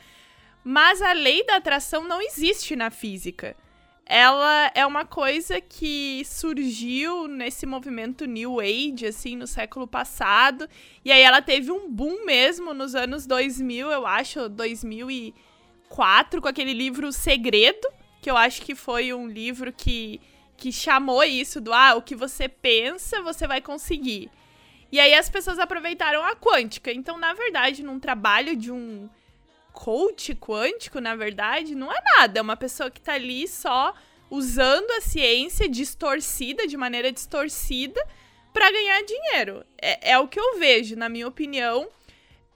Mas 0.63 1.01
a 1.01 1.11
lei 1.11 1.45
da 1.45 1.57
atração 1.57 2.03
não 2.03 2.21
existe 2.21 2.75
na 2.75 2.89
física 2.89 3.55
ela 4.09 4.71
é 4.73 4.85
uma 4.85 5.03
coisa 5.03 5.59
que 5.59 6.23
surgiu 6.23 7.27
nesse 7.27 7.65
movimento 7.65 8.23
New 8.25 8.61
Age, 8.61 9.05
assim, 9.05 9.35
no 9.35 9.45
século 9.45 9.85
passado. 9.85 10.69
E 11.03 11.11
aí 11.11 11.21
ela 11.21 11.41
teve 11.41 11.71
um 11.71 11.91
boom 11.91 12.23
mesmo 12.25 12.73
nos 12.73 12.95
anos 12.95 13.25
2000, 13.25 13.91
eu 13.91 14.07
acho, 14.07 14.47
2004, 14.47 16.41
com 16.41 16.47
aquele 16.47 16.71
livro 16.73 17.11
Segredo, 17.11 17.85
que 18.21 18.31
eu 18.31 18.37
acho 18.37 18.61
que 18.61 18.73
foi 18.73 19.13
um 19.13 19.27
livro 19.27 19.73
que, 19.73 20.21
que 20.57 20.71
chamou 20.71 21.23
isso 21.23 21.61
do, 21.61 21.71
ah, 21.71 21.93
o 21.95 22.01
que 22.01 22.15
você 22.15 22.49
pensa, 22.49 23.21
você 23.21 23.47
vai 23.47 23.61
conseguir. 23.61 24.29
E 24.91 24.99
aí 24.99 25.13
as 25.13 25.29
pessoas 25.29 25.59
aproveitaram 25.59 26.23
a 26.23 26.35
quântica. 26.35 26.91
Então, 26.91 27.17
na 27.17 27.33
verdade, 27.33 27.83
num 27.83 27.99
trabalho 27.99 28.55
de 28.55 28.71
um 28.71 29.07
coach 29.71 30.33
quântico, 30.35 30.99
na 30.99 31.15
verdade, 31.15 31.75
não 31.75 31.91
é 31.91 31.97
nada. 32.17 32.39
É 32.39 32.41
uma 32.41 32.57
pessoa 32.57 32.89
que 32.89 32.99
tá 32.99 33.13
ali 33.13 33.47
só 33.47 33.93
usando 34.29 34.89
a 34.91 35.01
ciência 35.01 35.69
distorcida, 35.69 36.65
de 36.65 36.75
maneira 36.75 37.11
distorcida, 37.11 38.03
para 38.51 38.71
ganhar 38.71 39.03
dinheiro. 39.03 39.63
É, 39.79 40.11
é 40.11 40.19
o 40.19 40.27
que 40.27 40.39
eu 40.39 40.57
vejo, 40.57 40.95
na 40.95 41.07
minha 41.07 41.27
opinião. 41.27 41.87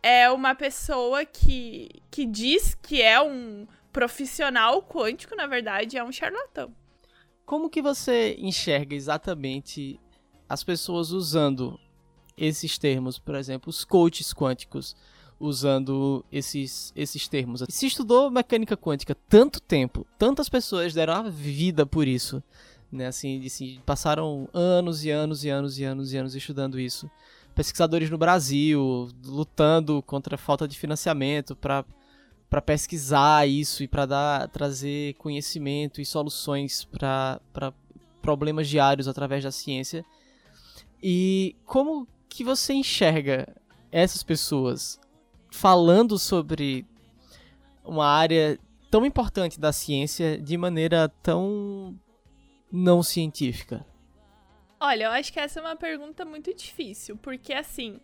É 0.02 0.32
uma 0.32 0.56
pessoa 0.56 1.24
que, 1.24 1.90
que 2.10 2.26
diz 2.26 2.74
que 2.74 3.02
é 3.02 3.22
um 3.22 3.68
profissional 3.94 4.82
quântico, 4.82 5.36
na 5.36 5.46
verdade, 5.46 5.98
é 5.98 6.04
um 6.04 6.12
charlatão. 6.12 6.74
Como 7.52 7.70
que 7.70 7.82
você 7.82 8.38
enxerga 8.40 8.96
exatamente 8.96 10.00
as 10.48 10.64
pessoas 10.64 11.12
usando 11.12 11.78
esses 12.38 12.78
termos, 12.78 13.20
por 13.20 13.36
exemplo, 13.36 13.70
os 13.70 13.84
coaches 13.84 14.34
quânticos? 14.34 14.96
usando 15.38 16.24
esses, 16.32 16.94
esses 16.96 17.28
termos. 17.28 17.64
Se 17.68 17.88
estudou 17.88 18.32
mecânica 18.32 18.78
quântica 18.78 19.16
tanto 19.28 19.60
tempo, 19.60 20.06
tantas 20.18 20.48
pessoas 20.48 20.94
deram 20.94 21.14
a 21.14 21.24
vida 21.24 21.84
por 21.84 22.08
isso, 22.08 22.42
né? 22.92 23.08
Assim, 23.08 23.44
assim, 23.46 23.82
passaram 23.84 24.48
anos 24.54 25.04
e 25.04 25.10
anos 25.10 25.44
e 25.44 25.50
anos 25.50 25.80
e 25.80 25.84
anos 25.84 26.14
e 26.14 26.18
anos 26.18 26.36
estudando 26.36 26.80
isso. 26.80 27.10
Pesquisadores 27.56 28.10
no 28.10 28.20
Brasil 28.20 29.10
lutando 29.26 30.02
contra 30.04 30.36
a 30.36 30.38
falta 30.38 30.68
de 30.68 30.78
financiamento 30.78 31.56
para 31.56 31.84
para 32.52 32.62
pesquisar 32.62 33.48
isso 33.48 33.82
e 33.82 33.88
para 33.88 34.46
trazer 34.50 35.14
conhecimento 35.14 36.02
e 36.02 36.06
soluções 36.06 36.84
para 36.84 37.40
problemas 38.22 38.68
diários 38.68 39.08
através 39.08 39.42
da 39.42 39.52
ciência. 39.52 40.04
E 41.02 41.56
como 41.66 42.06
que 42.28 42.44
você 42.44 42.74
enxerga 42.74 43.48
essas 43.90 44.22
pessoas 44.22 45.00
falando 45.50 46.20
sobre 46.20 46.86
uma 47.86 48.06
área 48.06 48.60
tão 48.92 49.06
importante 49.06 49.58
da 49.58 49.72
ciência 49.72 50.38
de 50.38 50.58
maneira 50.58 51.08
tão 51.24 51.98
não 52.70 53.02
científica? 53.02 53.86
Olha, 54.78 55.06
eu 55.06 55.12
acho 55.12 55.32
que 55.32 55.40
essa 55.40 55.62
é 55.62 55.64
uma 55.64 55.78
pergunta 55.78 56.26
muito 56.26 56.54
difícil, 56.54 57.16
porque 57.16 57.54
assim, 57.54 58.02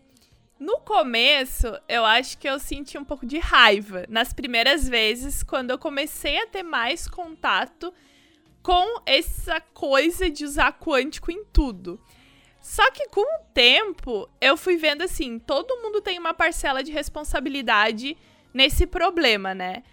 no 0.60 0.80
começo, 0.80 1.68
eu 1.88 2.04
acho 2.04 2.38
que 2.38 2.50
eu 2.50 2.60
senti 2.60 2.98
um 2.98 3.04
pouco 3.04 3.26
de 3.26 3.38
raiva 3.38 4.06
nas 4.10 4.34
primeiras 4.34 4.88
vezes, 4.88 5.44
quando 5.44 5.72
eu 5.72 5.78
comecei 5.78 6.40
a 6.40 6.48
ter 6.48 6.64
mais 6.64 7.08
contato 7.08 7.94
com 8.64 9.02
essa 9.06 9.62
coisa 9.62 10.30
de 10.30 10.44
usar 10.44 10.74
quântico 10.74 11.32
em 11.32 11.46
tudo. 11.46 12.00
Só 12.60 12.90
que 12.92 13.08
com 13.10 13.22
o 13.22 13.44
tempo, 13.54 14.28
eu 14.42 14.58
fui 14.58 14.78
vendo 14.78 15.04
assim, 15.04 15.40
todo 15.40 15.82
mundo 15.82 16.02
tem 16.02 16.20
uma 16.20 16.34
parcela 16.34 16.84
de 16.84 16.92
responsabilidade 16.92 18.18
nesse 18.54 18.88
problema, 18.88 19.54
né? 19.54 19.84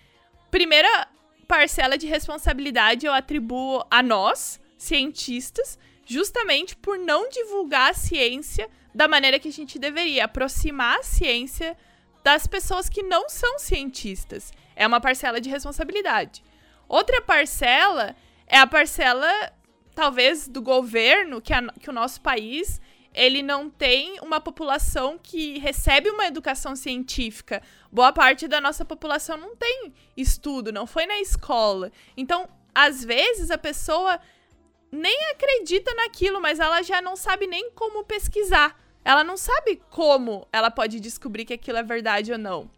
Primeira 0.51 1.07
parcela 1.47 1.99
de 1.99 2.07
responsabilidade 2.07 3.07
eu 3.07 3.13
atribuo 3.13 3.85
a 3.91 4.03
nós, 4.03 4.59
cientistas, 4.79 5.79
justamente 6.07 6.75
por 6.75 6.99
não 6.99 7.29
divulgar 7.29 7.91
a 7.91 7.95
ciência 7.95 8.69
da 8.95 9.09
maneira 9.09 9.39
que 9.39 9.49
a 9.49 9.53
gente 9.53 9.79
deveria, 9.79 10.25
aproximar 10.25 11.01
a 11.01 11.03
ciência 11.03 11.77
das 12.23 12.47
pessoas 12.47 12.89
que 12.89 13.03
não 13.03 13.29
são 13.29 13.59
cientistas. 13.59 14.53
É 14.77 14.87
uma 14.87 15.01
parcela 15.01 15.41
de 15.41 15.51
responsabilidade. 15.51 16.43
Outra 16.89 17.21
parcela 17.21 18.15
é 18.47 18.59
a 18.59 18.67
parcela 18.67 19.29
talvez 19.95 20.49
do 20.49 20.61
governo 20.61 21.41
que, 21.41 21.53
a, 21.53 21.63
que 21.81 21.91
o 21.91 21.93
nosso 21.93 22.21
país 22.21 22.81
ele 23.15 23.43
não 23.43 23.71
tem 23.71 24.19
uma 24.21 24.41
população 24.41 25.19
que 25.23 25.59
recebe 25.59 26.11
uma 26.11 26.27
educação 26.27 26.75
científica. 26.75 27.63
Boa 27.91 28.13
parte 28.13 28.49
da 28.49 28.61
nossa 28.61 28.85
população 28.85 29.37
não 29.37 29.55
tem 29.55 29.95
estudo, 30.17 30.73
não 30.73 30.85
foi 30.85 31.07
na 31.07 31.21
escola. 31.21 31.93
Então, 32.17 32.49
às 32.75 33.05
vezes 33.05 33.53
a 33.53 33.59
pessoa 33.59 34.19
nem 34.91 35.31
acredita 35.31 35.95
naquilo, 35.95 36.41
mas 36.41 36.59
ela 36.59 36.83
já 36.83 37.01
não 37.01 37.15
sabe 37.15 37.47
nem 37.47 37.71
como 37.71 38.05
pesquisar. 38.05 38.77
Ela 39.05 39.23
não 39.23 39.37
sabe 39.37 39.81
como 39.91 40.49
ela 40.53 40.71
pode 40.71 40.99
descobrir 40.99 41.45
que 41.45 41.55
aquilo 41.55 41.79
é 41.79 41.83
verdade 41.83 42.33
ou 42.33 42.39
não. 42.39 42.71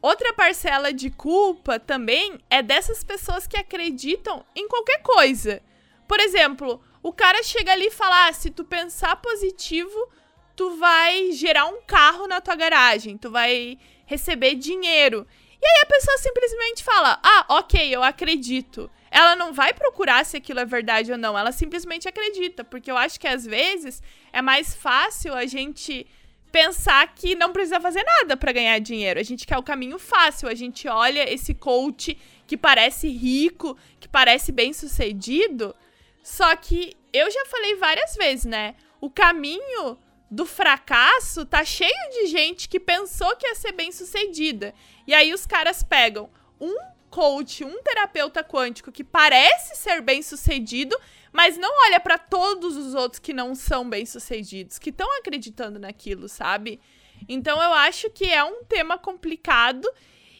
Outra 0.00 0.32
parcela 0.32 0.92
de 0.92 1.10
culpa 1.10 1.78
também 1.78 2.38
é 2.48 2.62
dessas 2.62 3.02
pessoas 3.02 3.46
que 3.46 3.56
acreditam 3.56 4.44
em 4.54 4.68
qualquer 4.68 5.02
coisa. 5.02 5.60
Por 6.06 6.20
exemplo, 6.20 6.80
o 7.02 7.12
cara 7.12 7.42
chega 7.42 7.72
ali 7.72 7.86
e 7.86 7.90
fala: 7.90 8.28
ah, 8.28 8.32
se 8.32 8.50
tu 8.50 8.64
pensar 8.64 9.16
positivo, 9.16 10.08
tu 10.54 10.76
vai 10.76 11.32
gerar 11.32 11.66
um 11.66 11.82
carro 11.82 12.26
na 12.26 12.40
tua 12.40 12.54
garagem, 12.54 13.18
tu 13.18 13.30
vai 13.30 13.78
receber 14.06 14.54
dinheiro. 14.54 15.26
E 15.60 15.66
aí 15.66 15.82
a 15.82 15.86
pessoa 15.86 16.18
simplesmente 16.18 16.84
fala: 16.84 17.18
ah, 17.22 17.46
ok, 17.48 17.94
eu 17.94 18.02
acredito. 18.02 18.90
Ela 19.18 19.34
não 19.34 19.50
vai 19.50 19.72
procurar 19.72 20.26
se 20.26 20.36
aquilo 20.36 20.60
é 20.60 20.66
verdade 20.66 21.10
ou 21.10 21.16
não, 21.16 21.38
ela 21.38 21.50
simplesmente 21.50 22.06
acredita, 22.06 22.62
porque 22.62 22.90
eu 22.90 22.98
acho 22.98 23.18
que 23.18 23.26
às 23.26 23.46
vezes 23.46 24.02
é 24.30 24.42
mais 24.42 24.74
fácil 24.74 25.32
a 25.32 25.46
gente 25.46 26.06
pensar 26.52 27.14
que 27.14 27.34
não 27.34 27.50
precisa 27.50 27.80
fazer 27.80 28.02
nada 28.04 28.36
para 28.36 28.52
ganhar 28.52 28.78
dinheiro. 28.78 29.18
A 29.18 29.22
gente 29.22 29.46
quer 29.46 29.56
o 29.56 29.62
caminho 29.62 29.98
fácil, 29.98 30.50
a 30.50 30.54
gente 30.54 30.86
olha 30.86 31.32
esse 31.32 31.54
coach 31.54 32.18
que 32.46 32.58
parece 32.58 33.08
rico, 33.08 33.74
que 33.98 34.06
parece 34.06 34.52
bem 34.52 34.74
sucedido, 34.74 35.74
só 36.22 36.54
que 36.54 36.94
eu 37.10 37.30
já 37.30 37.46
falei 37.46 37.74
várias 37.76 38.14
vezes, 38.16 38.44
né? 38.44 38.74
O 39.00 39.08
caminho 39.08 39.96
do 40.30 40.44
fracasso 40.44 41.46
tá 41.46 41.64
cheio 41.64 42.10
de 42.10 42.26
gente 42.26 42.68
que 42.68 42.78
pensou 42.78 43.34
que 43.36 43.46
ia 43.46 43.54
ser 43.54 43.72
bem 43.72 43.90
sucedida. 43.90 44.74
E 45.06 45.14
aí 45.14 45.32
os 45.32 45.46
caras 45.46 45.82
pegam 45.82 46.28
um 46.60 46.76
coach, 47.16 47.64
um 47.64 47.82
terapeuta 47.82 48.44
quântico 48.44 48.92
que 48.92 49.02
parece 49.02 49.74
ser 49.74 50.02
bem 50.02 50.20
sucedido, 50.20 50.94
mas 51.32 51.56
não 51.56 51.70
olha 51.86 51.98
para 51.98 52.18
todos 52.18 52.76
os 52.76 52.94
outros 52.94 53.18
que 53.18 53.32
não 53.32 53.54
são 53.54 53.88
bem 53.88 54.04
sucedidos, 54.04 54.78
que 54.78 54.90
estão 54.90 55.10
acreditando 55.18 55.78
naquilo, 55.78 56.28
sabe? 56.28 56.78
Então 57.26 57.56
eu 57.62 57.72
acho 57.72 58.10
que 58.10 58.26
é 58.26 58.44
um 58.44 58.64
tema 58.64 58.98
complicado 58.98 59.90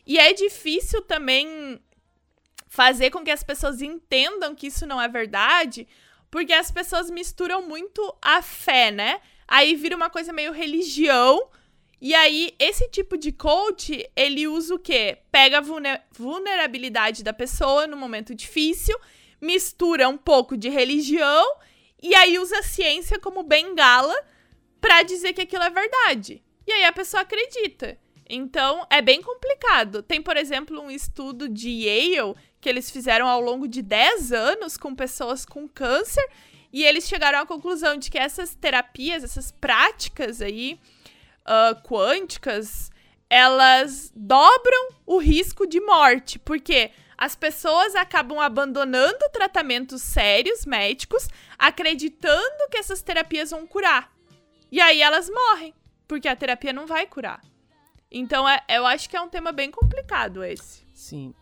e 0.07 0.19
é 0.19 0.35
difícil 0.35 1.01
também 1.01 1.81
fazer 2.69 3.09
com 3.09 3.25
que 3.25 3.31
as 3.31 3.43
pessoas 3.43 3.81
entendam 3.81 4.55
que 4.55 4.67
isso 4.67 4.87
não 4.87 5.01
é 5.01 5.09
verdade, 5.09 5.89
porque 6.31 6.53
as 6.53 6.71
pessoas 6.71 7.09
misturam 7.09 7.63
muito 7.63 8.15
a 8.21 8.43
fé, 8.43 8.91
né? 8.91 9.23
Aí 9.49 9.75
vira 9.77 9.97
uma 9.97 10.11
coisa 10.11 10.31
meio 10.31 10.53
religião. 10.53 11.49
E 12.01 12.15
aí, 12.15 12.55
esse 12.59 12.89
tipo 12.89 13.17
de 13.17 13.33
coach, 13.33 14.09
ele 14.15 14.47
usa 14.47 14.75
o 14.75 14.79
quê? 14.79 15.19
Pega 15.33 15.59
a 15.59 16.03
vulnerabilidade 16.13 17.25
da 17.25 17.33
pessoa 17.33 17.87
no 17.87 17.97
momento 17.97 18.35
difícil, 18.35 18.99
mistura 19.41 20.09
um 20.09 20.17
pouco 20.17 20.57
de 20.57 20.69
religião 20.69 21.45
e 22.03 22.15
aí 22.15 22.39
usa 22.39 22.59
a 22.59 22.63
ciência 22.63 23.19
como 23.19 23.43
bengala 23.43 24.15
para 24.81 25.03
dizer 25.03 25.33
que 25.33 25.41
aquilo 25.41 25.65
é 25.65 25.71
verdade. 25.71 26.43
E 26.67 26.73
aí 26.73 26.85
a 26.85 26.93
pessoa 26.93 27.23
acredita. 27.23 27.99
Então, 28.29 28.87
é 28.91 29.01
bem 29.01 29.23
complicado. 29.23 30.03
Tem, 30.03 30.21
por 30.21 30.37
exemplo, 30.37 30.81
um 30.81 30.91
estudo 30.91 31.49
de 31.49 31.71
Yale 31.71 32.35
que 32.61 32.69
eles 32.69 32.91
fizeram 32.91 33.27
ao 33.29 33.41
longo 33.41 33.67
de 33.67 33.81
10 33.81 34.33
anos 34.33 34.77
com 34.77 34.95
pessoas 34.95 35.47
com 35.47 35.69
câncer 35.69 36.29
e 36.73 36.85
eles 36.85 37.09
chegaram 37.09 37.39
à 37.39 37.47
conclusão 37.47 37.97
de 37.97 38.11
que 38.11 38.19
essas 38.19 38.55
terapias, 38.55 39.25
essas 39.25 39.53
práticas 39.53 40.43
aí 40.43 40.79
uh, 41.47 41.81
quânticas, 41.83 42.91
elas 43.29 44.13
dobram 44.15 44.91
o 45.05 45.19
risco 45.19 45.67
de 45.67 45.81
morte, 45.81 46.39
porque 46.39 46.91
as 47.17 47.35
pessoas 47.35 47.95
acabam 47.95 48.39
abandonando 48.39 49.31
tratamentos 49.33 50.03
sérios 50.03 50.67
médicos, 50.67 51.29
acreditando 51.59 52.69
que 52.71 52.77
essas 52.77 53.03
terapias 53.03 53.51
vão 53.51 53.67
curar. 53.67 54.13
E 54.71 54.81
aí 54.81 55.01
elas 55.01 55.31
morrem, 55.31 55.75
porque 56.07 56.29
a 56.29 56.37
terapia 56.37 56.73
não 56.73 56.87
vai 56.87 57.07
curar. 57.07 57.41
Então 58.11 58.49
é, 58.49 58.63
eu 58.69 58.87
acho 58.87 59.09
que 59.09 59.17
é 59.17 59.21
um 59.21 59.29
tema 59.29 59.51
bem 59.53 59.71
complicado 59.71 60.45
esse. 60.45 60.87
Sim. 60.93 61.35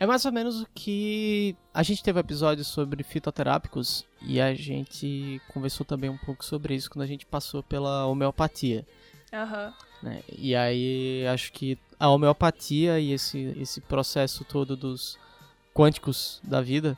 É 0.00 0.06
mais 0.06 0.24
ou 0.24 0.32
menos 0.32 0.62
o 0.62 0.66
que 0.74 1.56
a 1.74 1.82
gente 1.82 2.02
teve 2.04 2.20
episódios 2.20 2.68
sobre 2.68 3.02
fitoterápicos 3.02 4.06
e 4.22 4.40
a 4.40 4.54
gente 4.54 5.42
conversou 5.48 5.84
também 5.84 6.08
um 6.08 6.16
pouco 6.16 6.44
sobre 6.44 6.74
isso 6.74 6.88
quando 6.88 7.02
a 7.02 7.06
gente 7.06 7.26
passou 7.26 7.64
pela 7.64 8.06
homeopatia. 8.06 8.86
Aham. 9.32 9.66
Uhum. 9.66 9.88
Né? 10.08 10.22
E 10.36 10.54
aí 10.54 11.26
acho 11.26 11.52
que 11.52 11.76
a 11.98 12.08
homeopatia 12.08 13.00
e 13.00 13.12
esse, 13.12 13.54
esse 13.60 13.80
processo 13.80 14.44
todo 14.44 14.76
dos 14.76 15.18
quânticos 15.74 16.40
da 16.42 16.60
vida, 16.60 16.96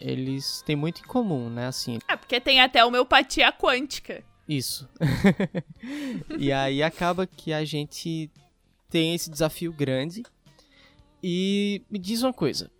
eles 0.00 0.62
têm 0.62 0.76
muito 0.76 1.00
em 1.00 1.04
comum, 1.04 1.48
né? 1.48 1.66
Assim. 1.66 1.98
É, 2.08 2.16
porque 2.16 2.40
tem 2.40 2.60
até 2.60 2.84
homeopatia 2.84 3.52
quântica. 3.52 4.24
Isso. 4.48 4.88
e 6.38 6.52
aí 6.52 6.82
acaba 6.82 7.26
que 7.26 7.52
a 7.52 7.64
gente 7.64 8.30
tem 8.88 9.14
esse 9.14 9.30
desafio 9.30 9.72
grande. 9.72 10.24
E 11.22 11.82
me 11.90 11.98
diz 11.98 12.22
uma 12.22 12.32
coisa. 12.32 12.70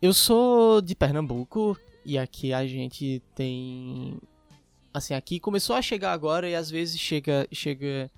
Eu 0.00 0.12
sou 0.12 0.80
de 0.80 0.96
Pernambuco 0.96 1.78
e 2.04 2.18
aqui 2.18 2.52
a 2.52 2.66
gente 2.66 3.22
tem 3.34 4.18
assim, 4.92 5.14
aqui 5.14 5.38
começou 5.38 5.76
a 5.76 5.82
chegar 5.82 6.12
agora 6.12 6.48
e 6.48 6.54
às 6.54 6.68
vezes 6.68 6.98
chega 7.00 7.46
chega 7.52 8.10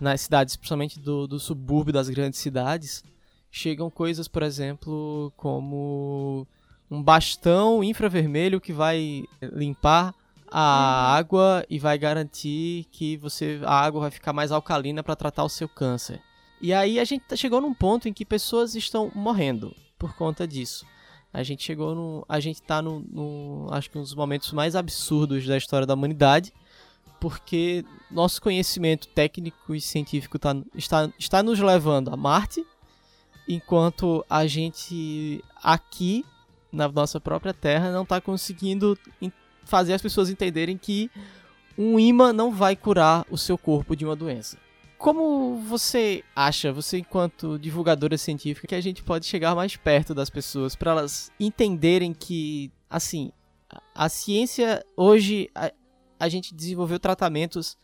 nas 0.00 0.20
cidades, 0.22 0.56
principalmente 0.56 0.98
do, 0.98 1.26
do 1.26 1.38
subúrbio 1.38 1.92
das 1.92 2.08
grandes 2.08 2.40
cidades, 2.40 3.04
chegam 3.50 3.90
coisas, 3.90 4.28
por 4.28 4.42
exemplo, 4.42 5.32
como 5.36 6.46
um 6.90 7.02
bastão 7.02 7.82
infravermelho 7.82 8.60
que 8.60 8.72
vai 8.72 9.24
limpar 9.40 10.14
a 10.50 10.60
uhum. 10.60 11.18
água 11.18 11.66
e 11.68 11.78
vai 11.78 11.98
garantir 11.98 12.86
que 12.92 13.16
você 13.16 13.60
a 13.64 13.80
água 13.80 14.02
vai 14.02 14.10
ficar 14.10 14.32
mais 14.32 14.52
alcalina 14.52 15.02
para 15.02 15.16
tratar 15.16 15.44
o 15.44 15.48
seu 15.48 15.68
câncer. 15.68 16.20
E 16.60 16.72
aí 16.72 16.98
a 16.98 17.04
gente 17.04 17.24
tá, 17.24 17.36
chegou 17.36 17.60
num 17.60 17.74
ponto 17.74 18.08
em 18.08 18.12
que 18.12 18.24
pessoas 18.24 18.74
estão 18.74 19.10
morrendo 19.14 19.74
por 19.98 20.14
conta 20.14 20.46
disso. 20.46 20.86
A 21.32 21.42
gente 21.42 21.62
chegou 21.62 21.94
no. 21.94 22.24
A 22.28 22.40
gente 22.40 22.62
tá 22.62 22.80
no, 22.80 23.00
no. 23.00 23.68
Acho 23.70 23.90
que 23.90 23.98
um 23.98 24.02
dos 24.02 24.14
momentos 24.14 24.52
mais 24.52 24.74
absurdos 24.74 25.46
da 25.46 25.56
história 25.56 25.86
da 25.86 25.94
humanidade 25.94 26.52
porque 27.20 27.84
nosso 28.10 28.40
conhecimento 28.40 29.08
técnico 29.08 29.74
e 29.74 29.80
científico 29.80 30.38
tá, 30.38 30.56
está, 30.74 31.10
está 31.18 31.42
nos 31.42 31.58
levando 31.60 32.12
a 32.12 32.16
Marte, 32.16 32.64
enquanto 33.48 34.24
a 34.28 34.46
gente 34.46 35.42
aqui, 35.62 36.24
na 36.72 36.88
nossa 36.88 37.20
própria 37.20 37.54
Terra, 37.54 37.92
não 37.92 38.02
está 38.02 38.20
conseguindo 38.20 38.98
fazer 39.64 39.94
as 39.94 40.02
pessoas 40.02 40.30
entenderem 40.30 40.76
que 40.76 41.10
um 41.76 41.98
imã 41.98 42.32
não 42.32 42.52
vai 42.52 42.74
curar 42.74 43.26
o 43.30 43.36
seu 43.36 43.58
corpo 43.58 43.94
de 43.94 44.04
uma 44.04 44.16
doença. 44.16 44.56
Como 44.98 45.56
você 45.60 46.24
acha, 46.34 46.72
você 46.72 46.98
enquanto 46.98 47.58
divulgadora 47.58 48.16
científica, 48.16 48.66
que 48.66 48.74
a 48.74 48.80
gente 48.80 49.02
pode 49.02 49.26
chegar 49.26 49.54
mais 49.54 49.76
perto 49.76 50.14
das 50.14 50.30
pessoas 50.30 50.74
para 50.74 50.92
elas 50.92 51.30
entenderem 51.38 52.14
que, 52.14 52.72
assim, 52.88 53.30
a 53.94 54.08
ciência 54.08 54.84
hoje 54.96 55.50
a 56.18 56.28
gente 56.28 56.54
desenvolveu 56.54 56.98
tratamentos 56.98 57.76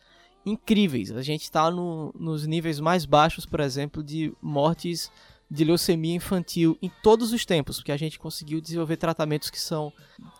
incríveis. 0.45 1.11
A 1.11 1.23
gente 1.23 1.43
está 1.43 1.71
no, 1.71 2.13
nos 2.19 2.47
níveis 2.47 2.81
mais 2.81 3.05
baixos, 3.05 3.47
por 3.47 3.61
exemplo, 3.61 4.03
de 4.03 4.33
mortes 4.41 5.11
de 5.51 5.65
leucemia 5.65 6.15
infantil 6.15 6.79
em 6.81 6.91
todos 7.03 7.33
os 7.33 7.45
tempos, 7.45 7.77
porque 7.77 7.93
a 7.93 7.97
gente 7.97 8.19
conseguiu 8.19 8.59
desenvolver 8.61 8.97
tratamentos 8.97 9.51
que 9.51 9.61
são 9.61 9.93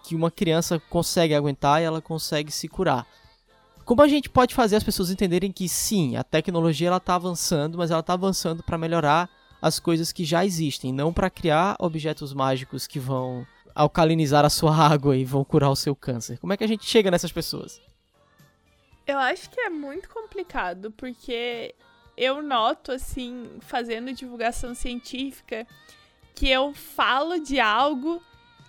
que 0.03 0.15
uma 0.15 0.31
criança 0.31 0.81
consegue 0.89 1.35
aguentar 1.35 1.83
e 1.83 1.85
ela 1.85 2.01
consegue 2.01 2.51
se 2.51 2.67
curar. 2.67 3.07
Como 3.85 4.01
a 4.01 4.09
gente 4.09 4.31
pode 4.31 4.55
fazer 4.55 4.77
as 4.77 4.85
pessoas 4.85 5.11
entenderem 5.11 5.53
que 5.53 5.69
sim, 5.69 6.17
a 6.17 6.25
tecnologia 6.25 6.89
ela 6.89 6.97
está 6.97 7.15
avançando, 7.15 7.77
mas 7.77 7.91
ela 7.91 8.01
está 8.01 8.15
avançando 8.15 8.63
para 8.63 8.79
melhorar 8.79 9.29
as 9.61 9.79
coisas 9.79 10.13
que 10.13 10.25
já 10.25 10.47
existem, 10.47 10.93
não 10.93 11.13
para 11.13 11.29
criar 11.29 11.77
objetos 11.79 12.33
mágicos 12.33 12.87
que 12.87 12.99
vão 12.99 13.47
alcalinizar 13.75 14.45
a 14.45 14.51
sua 14.51 14.75
água 14.77 15.17
e 15.17 15.25
vão 15.25 15.45
curar 15.45 15.71
o 15.71 15.77
seu 15.77 15.95
câncer? 15.95 16.39
Como 16.39 16.53
é 16.53 16.57
que 16.57 16.65
a 16.65 16.69
gente 16.69 16.85
chega 16.85 17.11
nessas 17.11 17.33
pessoas? 17.33 17.81
Eu 19.07 19.19
acho 19.19 19.51
que 19.51 19.61
é 19.61 19.69
muito 19.69 20.09
complicado, 20.09 20.93
porque 20.93 21.75
eu 22.17 22.43
noto, 22.43 22.93
assim, 22.93 23.49
fazendo 23.61 24.13
divulgação 24.13 24.75
científica, 24.75 25.67
que 26.35 26.49
eu 26.49 26.73
falo 26.73 27.41
de 27.41 27.59
algo 27.59 28.23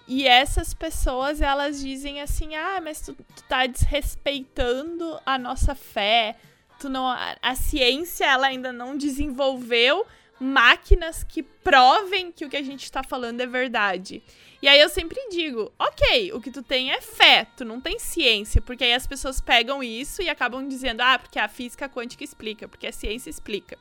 e 0.07 0.27
essas 0.27 0.73
pessoas, 0.73 1.41
elas 1.41 1.79
dizem 1.79 2.21
assim, 2.21 2.55
ah, 2.55 2.81
mas 2.81 3.01
tu, 3.01 3.13
tu 3.13 3.43
tá 3.47 3.65
desrespeitando 3.65 5.17
a 5.25 5.37
nossa 5.37 5.73
fé, 5.73 6.35
tu 6.79 6.89
não, 6.89 7.07
a, 7.07 7.37
a 7.41 7.55
ciência, 7.55 8.25
ela 8.25 8.47
ainda 8.47 8.73
não 8.73 8.97
desenvolveu 8.97 10.05
máquinas 10.43 11.23
que 11.23 11.41
provem 11.41 12.31
que 12.31 12.45
o 12.45 12.49
que 12.49 12.57
a 12.57 12.61
gente 12.61 12.83
está 12.83 13.01
falando 13.01 13.41
é 13.41 13.47
verdade. 13.47 14.21
E 14.61 14.67
aí 14.67 14.79
eu 14.79 14.89
sempre 14.89 15.19
digo, 15.29 15.71
ok, 15.79 16.31
o 16.33 16.41
que 16.41 16.51
tu 16.51 16.61
tem 16.61 16.91
é 16.91 17.01
fé, 17.01 17.47
tu 17.57 17.65
não 17.65 17.81
tem 17.81 17.97
ciência, 17.99 18.61
porque 18.61 18.83
aí 18.83 18.93
as 18.93 19.07
pessoas 19.07 19.41
pegam 19.41 19.83
isso 19.83 20.21
e 20.21 20.29
acabam 20.29 20.67
dizendo, 20.67 21.01
ah, 21.01 21.17
porque 21.19 21.39
a 21.39 21.47
física 21.47 21.89
quântica 21.89 22.23
explica, 22.23 22.67
porque 22.67 22.87
a 22.87 22.91
ciência 22.91 23.29
explica. 23.29 23.77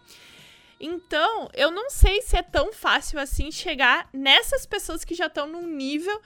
Então, 0.80 1.48
eu 1.54 1.70
não 1.70 1.88
sei 1.90 2.22
se 2.22 2.36
é 2.36 2.42
tão 2.42 2.72
fácil 2.72 3.20
assim 3.20 3.52
chegar 3.52 4.08
nessas 4.12 4.66
pessoas 4.66 5.04
que 5.04 5.14
já 5.14 5.26
estão 5.26 5.46
num 5.46 5.66
nível 5.66 6.20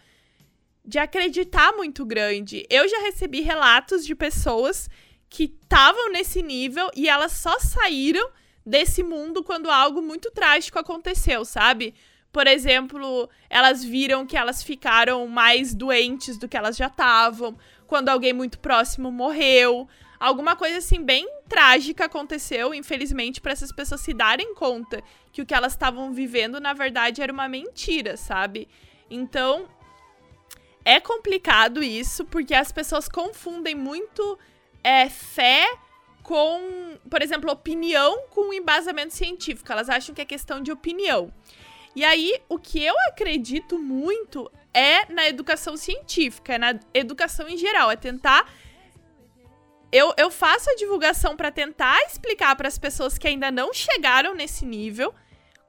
de 0.84 0.98
acreditar 0.98 1.72
muito 1.72 2.04
grande. 2.06 2.66
Eu 2.70 2.88
já 2.88 3.00
recebi 3.00 3.40
relatos 3.40 4.06
de 4.06 4.14
pessoas 4.14 4.88
que 5.28 5.44
estavam 5.44 6.10
nesse 6.10 6.40
nível 6.42 6.90
e 6.94 7.08
elas 7.08 7.32
só 7.32 7.58
saíram 7.58 8.26
desse 8.66 9.04
mundo 9.04 9.44
quando 9.44 9.70
algo 9.70 10.02
muito 10.02 10.30
trágico 10.32 10.78
aconteceu, 10.78 11.44
sabe? 11.44 11.94
Por 12.32 12.48
exemplo, 12.48 13.30
elas 13.48 13.84
viram 13.84 14.26
que 14.26 14.36
elas 14.36 14.62
ficaram 14.62 15.26
mais 15.28 15.72
doentes 15.72 16.36
do 16.36 16.48
que 16.48 16.56
elas 16.56 16.76
já 16.76 16.88
estavam, 16.88 17.56
quando 17.86 18.08
alguém 18.08 18.32
muito 18.32 18.58
próximo 18.58 19.10
morreu. 19.12 19.88
Alguma 20.18 20.56
coisa 20.56 20.78
assim 20.78 21.02
bem 21.02 21.28
trágica 21.48 22.06
aconteceu, 22.06 22.74
infelizmente, 22.74 23.40
para 23.40 23.52
essas 23.52 23.70
pessoas 23.70 24.00
se 24.00 24.12
darem 24.12 24.54
conta 24.54 25.02
que 25.32 25.40
o 25.40 25.46
que 25.46 25.54
elas 25.54 25.72
estavam 25.72 26.12
vivendo 26.12 26.60
na 26.60 26.72
verdade 26.72 27.22
era 27.22 27.32
uma 27.32 27.48
mentira, 27.48 28.16
sabe? 28.16 28.68
Então, 29.08 29.68
é 30.84 30.98
complicado 30.98 31.82
isso, 31.82 32.24
porque 32.24 32.54
as 32.54 32.72
pessoas 32.72 33.08
confundem 33.08 33.74
muito 33.74 34.38
é, 34.82 35.08
fé 35.08 35.66
com, 36.26 36.98
por 37.08 37.22
exemplo, 37.22 37.52
opinião 37.52 38.26
com 38.30 38.52
embasamento 38.52 39.14
científico. 39.14 39.70
Elas 39.70 39.88
acham 39.88 40.12
que 40.12 40.20
é 40.20 40.24
questão 40.24 40.60
de 40.60 40.72
opinião. 40.72 41.32
E 41.94 42.04
aí, 42.04 42.40
o 42.48 42.58
que 42.58 42.84
eu 42.84 42.96
acredito 43.08 43.78
muito 43.78 44.50
é 44.74 45.06
na 45.06 45.28
educação 45.28 45.76
científica, 45.76 46.54
é 46.54 46.58
na 46.58 46.80
educação 46.92 47.48
em 47.48 47.56
geral, 47.56 47.92
é 47.92 47.96
tentar. 47.96 48.52
Eu, 49.92 50.12
eu 50.16 50.28
faço 50.28 50.68
a 50.68 50.74
divulgação 50.74 51.36
para 51.36 51.52
tentar 51.52 51.96
explicar 52.02 52.56
para 52.56 52.66
as 52.66 52.76
pessoas 52.76 53.16
que 53.16 53.28
ainda 53.28 53.52
não 53.52 53.72
chegaram 53.72 54.34
nesse 54.34 54.66
nível 54.66 55.14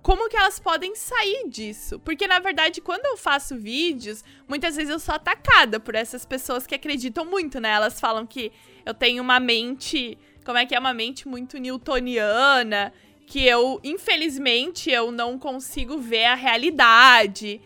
como 0.01 0.27
que 0.27 0.37
elas 0.37 0.59
podem 0.59 0.95
sair 0.95 1.47
disso. 1.49 1.99
Porque, 1.99 2.25
na 2.25 2.39
verdade, 2.39 2.81
quando 2.81 3.05
eu 3.05 3.15
faço 3.15 3.55
vídeos, 3.55 4.23
muitas 4.47 4.75
vezes 4.75 4.89
eu 4.89 4.99
sou 4.99 5.13
atacada 5.13 5.79
por 5.79 5.93
essas 5.93 6.25
pessoas 6.25 6.65
que 6.65 6.73
acreditam 6.73 7.25
muito, 7.25 7.59
né? 7.59 7.69
Elas 7.69 7.99
falam 7.99 8.25
que 8.25 8.51
eu 8.85 8.93
tenho 8.93 9.21
uma 9.21 9.39
mente. 9.39 10.17
Como 10.47 10.57
é 10.57 10.65
que 10.65 10.73
é? 10.73 10.79
Uma 10.79 10.93
mente 10.93 11.27
muito 11.27 11.57
newtoniana 11.57 12.93
que 13.25 13.45
eu, 13.45 13.81
infelizmente, 13.83 14.89
eu 14.89 15.11
não 15.11 15.37
consigo 15.37 15.97
ver 15.97 16.23
a 16.23 16.35
realidade, 16.35 17.59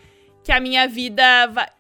que 0.44 0.52
a 0.52 0.60
minha 0.60 0.88
vida 0.88 1.24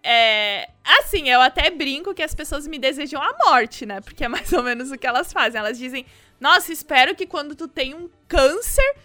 é 0.03 0.69
assim, 0.85 1.27
eu 1.27 1.41
até 1.41 1.71
brinco 1.71 2.13
que 2.13 2.21
as 2.21 2.35
pessoas 2.35 2.67
me 2.67 2.77
desejam 2.77 3.19
a 3.19 3.35
morte, 3.43 3.83
né? 3.83 3.99
Porque 3.99 4.23
é 4.23 4.27
mais 4.27 4.53
ou 4.53 4.61
menos 4.61 4.91
o 4.91 4.97
que 4.99 5.07
elas 5.07 5.33
fazem. 5.33 5.57
Elas 5.57 5.79
dizem: 5.79 6.05
"Nossa, 6.39 6.71
espero 6.71 7.15
que 7.15 7.25
quando 7.25 7.55
tu 7.55 7.67
tem 7.67 7.95
um 7.95 8.07
câncer, 8.27 8.95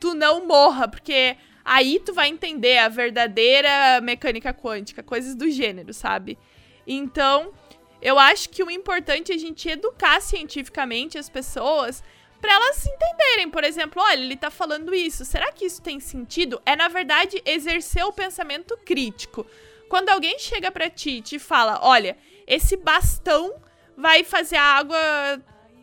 tu 0.00 0.14
não 0.14 0.44
morra, 0.44 0.88
porque 0.88 1.36
aí 1.64 2.00
tu 2.04 2.12
vai 2.12 2.26
entender 2.26 2.78
a 2.78 2.88
verdadeira 2.88 4.00
mecânica 4.00 4.52
quântica, 4.52 5.04
coisas 5.04 5.36
do 5.36 5.48
gênero, 5.48 5.94
sabe? 5.94 6.36
Então, 6.84 7.52
eu 8.00 8.18
acho 8.18 8.48
que 8.50 8.62
o 8.62 8.70
importante 8.70 9.32
é 9.32 9.34
a 9.34 9.38
gente 9.38 9.68
educar 9.68 10.20
cientificamente 10.20 11.18
as 11.18 11.28
pessoas 11.28 12.02
para 12.40 12.52
elas 12.52 12.86
entenderem, 12.86 13.50
por 13.50 13.64
exemplo, 13.64 14.00
olha, 14.00 14.20
ele 14.20 14.36
tá 14.36 14.50
falando 14.50 14.94
isso, 14.94 15.24
será 15.24 15.50
que 15.50 15.64
isso 15.64 15.82
tem 15.82 15.98
sentido? 15.98 16.62
É 16.64 16.76
na 16.76 16.86
verdade 16.88 17.42
exercer 17.44 18.04
o 18.04 18.12
pensamento 18.12 18.76
crítico. 18.84 19.44
Quando 19.88 20.10
alguém 20.10 20.38
chega 20.38 20.70
para 20.70 20.88
ti 20.88 21.10
e 21.18 21.22
te 21.22 21.38
fala, 21.38 21.80
olha, 21.82 22.16
esse 22.46 22.76
bastão 22.76 23.54
vai 23.96 24.22
fazer 24.22 24.56
a 24.56 24.62
água 24.62 24.98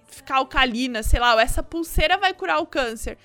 ficar 0.07 0.37
alcalina, 0.37 1.03
sei 1.03 1.19
lá, 1.19 1.33
ou 1.33 1.39
essa 1.39 1.61
pulseira 1.61 2.17
vai 2.17 2.33
curar 2.33 2.59
o 2.59 2.65
câncer. 2.65 3.17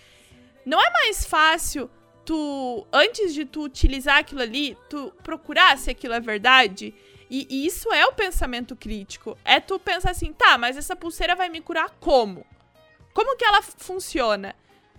Não 0.66 0.80
é 0.80 0.90
mais 0.90 1.24
fácil 1.24 1.88
tu, 2.24 2.86
antes 2.92 3.32
de 3.32 3.44
tu 3.44 3.62
utilizar 3.62 4.18
aquilo 4.18 4.42
ali, 4.42 4.76
tu 4.88 5.12
procurar 5.22 5.78
se 5.78 5.90
aquilo 5.90 6.14
é 6.14 6.20
verdade? 6.20 6.94
E, 7.30 7.46
e 7.48 7.66
isso 7.66 7.92
é 7.92 8.04
o 8.06 8.12
pensamento 8.12 8.74
crítico. 8.74 9.38
É 9.44 9.60
tu 9.60 9.78
pensar 9.78 10.10
assim, 10.10 10.32
tá, 10.32 10.58
mas 10.58 10.76
essa 10.76 10.96
pulseira 10.96 11.36
vai 11.36 11.48
me 11.48 11.60
curar 11.60 11.90
como? 12.00 12.44
Como 13.14 13.36
que 13.36 13.44
ela 13.44 13.62
funciona? 13.62 14.54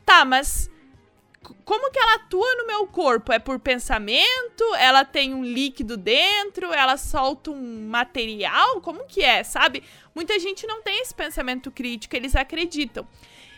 Tá, 0.06 0.24
mas 0.24 0.72
como 1.66 1.92
que 1.92 2.00
ela 2.00 2.16
atua 2.16 2.56
no 2.56 2.68
meu 2.68 2.88
corpo? 2.88 3.34
É 3.34 3.40
por 3.40 3.60
pensamento? 3.60 4.64
Ela 4.78 5.04
tem 5.04 5.34
um 5.34 5.44
líquido 5.44 5.98
dentro? 5.98 6.72
Ela 6.72 6.98
solta 6.98 7.52
um 7.52 7.88
material? 7.90 8.80
Como 8.80 9.06
que 9.06 9.24
é, 9.24 9.44
sabe? 9.44 9.84
Muita 10.16 10.40
gente 10.40 10.66
não 10.68 10.82
tem 10.82 11.02
esse 11.02 11.14
pensamento 11.14 11.72
crítico, 11.72 12.16
eles 12.16 12.36
acreditam. 12.36 13.08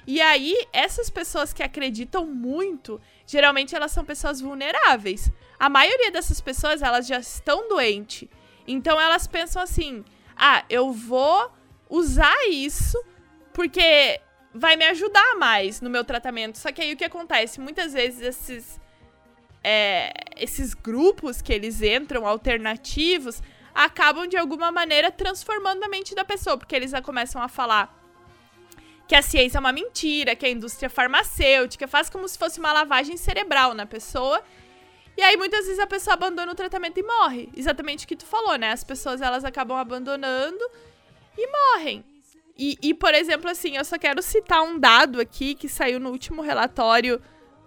E 0.06 0.20
aí, 0.20 0.68
essas 0.74 1.10
pessoas 1.10 1.54
que 1.54 1.64
acreditam 1.64 2.26
muito, 2.26 3.00
geralmente 3.26 3.76
elas 3.76 3.92
são 3.92 4.04
pessoas 4.04 4.42
vulneráveis. 4.42 5.32
A 5.60 5.70
maioria 5.70 6.12
dessas 6.12 6.42
pessoas, 6.42 6.82
elas 6.82 7.08
já 7.08 7.20
estão 7.20 7.70
doentes. 7.70 8.28
Então 8.68 9.00
elas 9.00 9.28
pensam 9.28 9.62
assim: 9.62 10.04
"Ah, 10.36 10.64
eu 10.70 10.92
vou 10.92 11.52
usar 11.90 12.36
isso 12.50 12.98
porque 13.54 14.20
vai 14.54 14.76
me 14.76 14.86
ajudar 14.86 15.36
mais 15.38 15.82
no 15.82 15.90
meu 15.90 16.04
tratamento. 16.04 16.58
Só 16.58 16.72
que 16.72 16.82
aí 16.82 16.94
o 16.94 16.98
que 16.98 17.06
acontece? 17.06 17.60
Muitas 17.60 17.94
vezes 17.94 18.22
esses, 18.22 18.82
é, 19.64 20.14
esses 20.38 20.74
grupos 20.74 21.42
que 21.42 21.52
eles 21.52 21.82
entram, 21.82 22.28
alternativos, 22.28 23.42
acabam 23.74 24.28
de 24.28 24.38
alguma 24.38 24.72
maneira 24.72 25.12
transformando 25.12 25.84
a 25.84 25.88
mente 25.88 26.14
da 26.14 26.24
pessoa, 26.24 26.58
porque 26.58 26.76
eles 26.76 26.92
já 26.92 27.02
começam 27.02 27.42
a 27.42 27.48
falar 27.48 28.00
que 29.08 29.16
a 29.16 29.22
ciência 29.22 29.58
é 29.58 29.60
uma 29.60 29.72
mentira, 29.72 30.36
que 30.36 30.46
a 30.46 30.50
indústria 30.50 30.90
farmacêutica 30.90 31.88
faz 31.88 32.10
como 32.10 32.28
se 32.28 32.38
fosse 32.38 32.60
uma 32.60 32.72
lavagem 32.72 33.18
cerebral 33.18 33.74
na 33.74 33.86
pessoa. 33.86 34.42
E 35.16 35.22
aí 35.22 35.38
muitas 35.38 35.66
vezes 35.66 35.80
a 35.80 35.88
pessoa 35.88 36.16
abandona 36.16 36.52
o 36.52 36.56
tratamento 36.56 37.00
e 37.00 37.04
morre. 37.04 37.50
Exatamente 37.56 38.06
o 38.06 38.08
que 38.08 38.16
tu 38.16 38.26
falou, 38.26 38.56
né? 38.58 38.72
As 38.72 38.84
pessoas 38.84 39.22
elas 39.22 39.46
acabam 39.46 39.78
abandonando 39.78 40.64
e 41.38 41.48
morrem. 41.48 42.04
E, 42.58 42.78
e, 42.82 42.94
por 42.94 43.14
exemplo, 43.14 43.50
assim, 43.50 43.78
eu 43.78 43.86
só 43.86 43.98
quero 43.98 44.22
citar 44.22 44.62
um 44.62 44.78
dado 44.78 45.20
aqui 45.20 45.56
que 45.56 45.68
saiu 45.68 46.00
no 46.00 46.12
último 46.12 46.42
relatório 46.42 47.20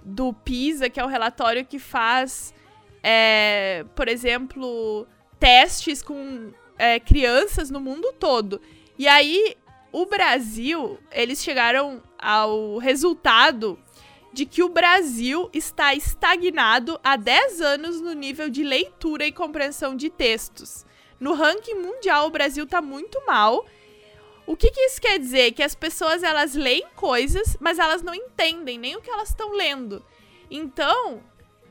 do 0.05 0.33
PISA, 0.33 0.89
que 0.89 1.01
é 1.01 1.05
o 1.05 1.09
relatório 1.09 1.67
que 1.67 1.79
faz, 1.79 2.55
é, 3.03 3.85
por 3.97 4.07
exemplo, 4.07 5.07
testes 5.41 6.03
com 6.03 6.53
é, 6.79 7.01
crianças 7.01 7.69
no 7.69 7.81
mundo 7.81 8.13
todo. 8.13 8.61
E 8.97 9.09
aí, 9.09 9.57
o 9.91 10.07
Brasil, 10.07 10.99
eles 11.11 11.43
chegaram 11.43 12.01
ao 12.17 12.79
resultado 12.79 13.79
de 14.37 14.45
que 14.45 14.63
o 14.63 14.69
Brasil 14.69 15.49
está 15.51 15.95
estagnado 15.95 17.01
há 17.03 17.17
10 17.17 17.61
anos 17.63 18.01
no 18.03 18.13
nível 18.13 18.51
de 18.51 18.63
leitura 18.63 19.27
e 19.27 19.33
compreensão 19.33 19.97
de 19.97 20.11
textos. 20.11 20.85
No 21.19 21.33
ranking 21.33 21.77
mundial, 21.77 22.27
o 22.27 22.31
Brasil 22.31 22.65
está 22.65 22.83
muito 22.83 23.25
mal 23.27 23.65
o 24.47 24.57
que, 24.57 24.71
que 24.71 24.81
isso 24.81 25.01
quer 25.01 25.19
dizer? 25.19 25.53
Que 25.53 25.63
as 25.63 25.75
pessoas 25.75 26.23
elas 26.23 26.55
leem 26.55 26.87
coisas, 26.95 27.57
mas 27.59 27.81
elas 27.81 28.01
não 28.03 28.15
entendem 28.15 28.79
nem 28.79 28.95
o 28.95 29.01
que 29.01 29.11
elas 29.11 29.31
estão 29.31 29.53
lendo. 29.53 30.05
Então, 30.49 31.21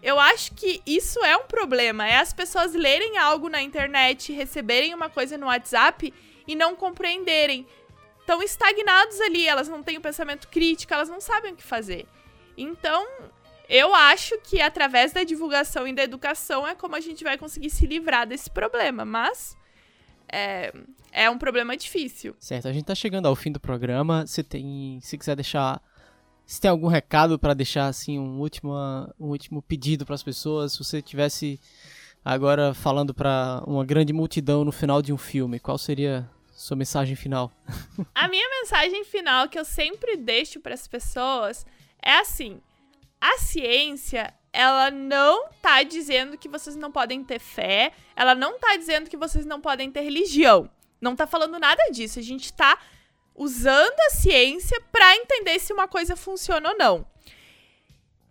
eu 0.03 0.19
acho 0.19 0.53
que 0.53 0.81
isso 0.85 1.23
é 1.23 1.37
um 1.37 1.45
problema. 1.45 2.05
É 2.05 2.17
as 2.17 2.33
pessoas 2.33 2.73
lerem 2.73 3.17
algo 3.17 3.47
na 3.47 3.61
internet, 3.61 4.33
receberem 4.33 4.93
uma 4.93 5.09
coisa 5.09 5.37
no 5.37 5.45
WhatsApp 5.45 6.13
e 6.45 6.53
não 6.53 6.75
compreenderem. 6.75 7.65
Estão 8.19 8.43
estagnados 8.43 9.21
ali, 9.21 9.47
elas 9.47 9.69
não 9.69 9.81
têm 9.81 9.97
o 9.97 10.01
pensamento 10.01 10.49
crítico, 10.49 10.93
elas 10.93 11.07
não 11.07 11.21
sabem 11.21 11.53
o 11.53 11.55
que 11.55 11.63
fazer. 11.63 12.05
Então, 12.57 13.05
eu 13.67 13.93
acho 13.93 14.37
que 14.39 14.61
através 14.61 15.11
da 15.11 15.23
divulgação 15.23 15.87
e 15.87 15.93
da 15.93 16.03
educação 16.03 16.67
é 16.67 16.75
como 16.75 16.95
a 16.95 16.99
gente 16.99 17.23
vai 17.23 17.37
conseguir 17.37 17.69
se 17.69 17.85
livrar 17.85 18.27
desse 18.27 18.49
problema. 18.49 19.03
Mas 19.03 19.57
é, 20.31 20.73
é 21.11 21.29
um 21.29 21.37
problema 21.37 21.75
difícil. 21.75 22.35
Certo, 22.39 22.67
a 22.67 22.73
gente 22.73 22.85
tá 22.85 22.95
chegando 22.95 23.27
ao 23.27 23.35
fim 23.35 23.51
do 23.51 23.59
programa. 23.59 24.25
Se 24.27 24.43
tem, 24.43 24.99
se 25.01 25.17
quiser 25.17 25.35
deixar, 25.35 25.81
se 26.45 26.59
tem 26.59 26.69
algum 26.69 26.87
recado 26.87 27.39
para 27.39 27.53
deixar 27.53 27.87
assim 27.87 28.19
um 28.19 28.39
último, 28.39 28.73
um 29.19 29.27
último 29.27 29.61
pedido 29.61 30.05
para 30.05 30.15
as 30.15 30.23
pessoas, 30.23 30.73
se 30.73 30.79
você 30.83 31.01
tivesse 31.01 31.59
agora 32.23 32.73
falando 32.73 33.13
para 33.13 33.63
uma 33.65 33.85
grande 33.85 34.11
multidão 34.11 34.65
no 34.65 34.71
final 34.71 35.01
de 35.01 35.13
um 35.13 35.17
filme, 35.17 35.59
qual 35.59 35.77
seria 35.77 36.29
sua 36.51 36.75
mensagem 36.75 37.15
final? 37.15 37.51
A 38.15 38.27
minha 38.27 38.49
mensagem 38.61 39.03
final 39.03 39.47
que 39.47 39.59
eu 39.59 39.65
sempre 39.65 40.17
deixo 40.17 40.59
para 40.59 40.73
as 40.73 40.87
pessoas 40.87 41.65
é 42.05 42.19
assim: 42.19 42.61
a 43.19 43.37
ciência 43.39 44.33
ela 44.53 44.89
não 44.89 45.49
tá 45.61 45.83
dizendo 45.83 46.37
que 46.37 46.47
vocês 46.47 46.77
não 46.77 46.89
podem 46.89 47.23
ter 47.23 47.39
fé, 47.39 47.91
ela 48.15 48.33
não 48.33 48.57
tá 48.57 48.77
dizendo 48.77 49.09
que 49.09 49.17
vocês 49.17 49.45
não 49.45 49.59
podem 49.59 49.91
ter 49.91 50.01
religião. 50.01 50.69
Não 51.01 51.15
tá 51.15 51.27
falando 51.27 51.59
nada 51.59 51.83
disso. 51.91 52.19
A 52.19 52.21
gente 52.21 52.53
tá 52.53 52.79
usando 53.35 53.99
a 54.07 54.11
ciência 54.11 54.79
para 54.91 55.15
entender 55.17 55.59
se 55.59 55.73
uma 55.73 55.87
coisa 55.87 56.15
funciona 56.15 56.69
ou 56.69 56.77
não. 56.77 57.05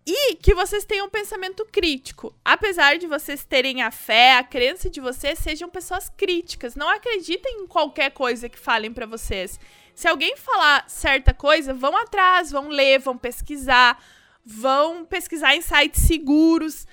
E 0.07 0.35
que 0.35 0.53
vocês 0.53 0.83
tenham 0.83 1.07
um 1.07 1.09
pensamento 1.09 1.65
crítico. 1.65 2.35
Apesar 2.43 2.97
de 2.97 3.07
vocês 3.07 3.43
terem 3.43 3.81
a 3.81 3.91
fé, 3.91 4.37
a 4.37 4.43
crença 4.43 4.89
de 4.89 4.99
vocês, 4.99 5.39
sejam 5.39 5.69
pessoas 5.69 6.09
críticas. 6.09 6.75
Não 6.75 6.89
acreditem 6.89 7.61
em 7.61 7.67
qualquer 7.67 8.11
coisa 8.11 8.49
que 8.49 8.57
falem 8.57 8.93
para 8.93 9.05
vocês. 9.05 9.59
Se 9.95 10.09
alguém 10.09 10.35
falar 10.35 10.87
certa 10.89 11.33
coisa, 11.33 11.73
vão 11.73 11.95
atrás, 11.95 12.51
vão 12.51 12.67
ler, 12.67 12.99
vão 12.99 13.17
pesquisar, 13.17 14.03
vão 14.45 15.05
pesquisar 15.05 15.55
em 15.55 15.61
sites 15.61 16.03
seguros. 16.03 16.85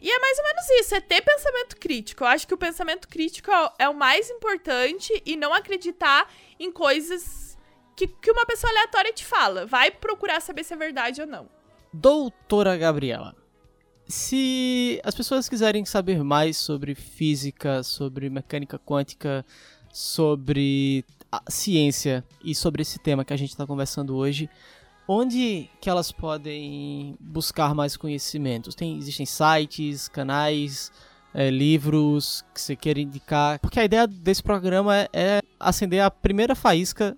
E 0.00 0.10
é 0.10 0.18
mais 0.18 0.38
ou 0.38 0.44
menos 0.44 0.70
isso, 0.80 0.94
é 0.94 1.00
ter 1.00 1.22
pensamento 1.22 1.76
crítico. 1.78 2.22
Eu 2.22 2.28
acho 2.28 2.46
que 2.46 2.52
o 2.52 2.58
pensamento 2.58 3.08
crítico 3.08 3.50
é 3.78 3.88
o 3.88 3.94
mais 3.94 4.28
importante 4.28 5.10
e 5.24 5.34
não 5.34 5.54
acreditar 5.54 6.30
em 6.60 6.70
coisas 6.70 7.56
que, 7.96 8.06
que 8.06 8.30
uma 8.30 8.44
pessoa 8.44 8.70
aleatória 8.70 9.12
te 9.14 9.24
fala. 9.24 9.64
Vai 9.64 9.90
procurar 9.90 10.40
saber 10.42 10.62
se 10.62 10.74
é 10.74 10.76
verdade 10.76 11.22
ou 11.22 11.26
não. 11.26 11.48
Doutora 11.90 12.76
Gabriela, 12.76 13.34
se 14.06 15.00
as 15.02 15.14
pessoas 15.14 15.48
quiserem 15.48 15.86
saber 15.86 16.22
mais 16.22 16.58
sobre 16.58 16.94
física, 16.94 17.82
sobre 17.82 18.28
mecânica 18.28 18.78
quântica, 18.78 19.44
sobre 19.90 21.06
ciência 21.48 22.24
e 22.42 22.54
sobre 22.54 22.82
esse 22.82 22.98
tema 22.98 23.24
que 23.24 23.32
a 23.32 23.36
gente 23.36 23.50
está 23.50 23.66
conversando 23.66 24.16
hoje, 24.16 24.48
onde 25.08 25.70
que 25.80 25.88
elas 25.88 26.10
podem 26.10 27.16
buscar 27.20 27.74
mais 27.74 27.96
conhecimentos? 27.96 28.74
Tem, 28.74 28.96
existem 28.98 29.26
sites, 29.26 30.08
canais, 30.08 30.90
é, 31.34 31.50
livros 31.50 32.44
que 32.54 32.60
você 32.60 32.74
queira 32.74 33.00
indicar? 33.00 33.58
Porque 33.60 33.78
a 33.78 33.84
ideia 33.84 34.06
desse 34.06 34.42
programa 34.42 34.96
é, 34.96 35.08
é 35.12 35.42
acender 35.60 36.00
a 36.00 36.10
primeira 36.10 36.54
faísca 36.54 37.16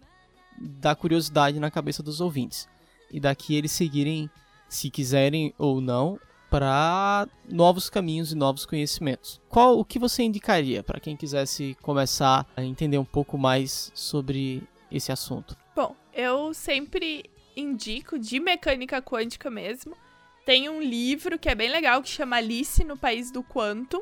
da 0.60 0.94
curiosidade 0.94 1.60
na 1.60 1.70
cabeça 1.70 2.02
dos 2.02 2.20
ouvintes. 2.20 2.68
E 3.10 3.20
daqui 3.20 3.54
eles 3.54 3.72
seguirem, 3.72 4.28
se 4.68 4.90
quiserem 4.90 5.54
ou 5.56 5.80
não, 5.80 6.18
para 6.50 7.28
novos 7.48 7.90
caminhos 7.90 8.32
e 8.32 8.34
novos 8.34 8.64
conhecimentos. 8.64 9.40
Qual 9.48 9.78
o 9.78 9.84
que 9.84 9.98
você 9.98 10.22
indicaria 10.22 10.82
para 10.82 11.00
quem 11.00 11.16
quisesse 11.16 11.76
começar 11.82 12.46
a 12.56 12.62
entender 12.62 12.98
um 12.98 13.04
pouco 13.04 13.36
mais 13.36 13.92
sobre 13.94 14.62
esse 14.90 15.12
assunto? 15.12 15.56
Bom, 15.74 15.94
eu 16.12 16.52
sempre 16.54 17.30
indico 17.56 18.18
de 18.18 18.40
mecânica 18.40 19.02
quântica 19.02 19.50
mesmo. 19.50 19.96
Tem 20.44 20.68
um 20.68 20.80
livro 20.80 21.38
que 21.38 21.48
é 21.48 21.54
bem 21.54 21.70
legal 21.70 22.02
que 22.02 22.08
chama 22.08 22.36
Alice 22.36 22.82
no 22.82 22.96
País 22.96 23.30
do 23.30 23.42
Quantum, 23.42 24.00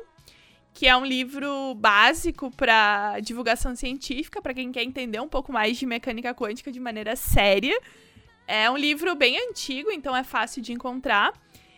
que 0.73 0.87
é 0.87 0.95
um 0.95 1.03
livro 1.03 1.73
básico 1.75 2.51
para 2.51 3.19
divulgação 3.19 3.75
científica, 3.75 4.41
para 4.41 4.53
quem 4.53 4.71
quer 4.71 4.83
entender 4.83 5.19
um 5.19 5.27
pouco 5.27 5.51
mais 5.51 5.77
de 5.77 5.85
mecânica 5.85 6.33
quântica 6.33 6.71
de 6.71 6.79
maneira 6.79 7.15
séria. 7.15 7.77
É 8.47 8.69
um 8.71 8.77
livro 8.77 9.13
bem 9.13 9.37
antigo, 9.49 9.91
então 9.91 10.15
é 10.15 10.23
fácil 10.23 10.61
de 10.61 10.71
encontrar. 10.71 11.33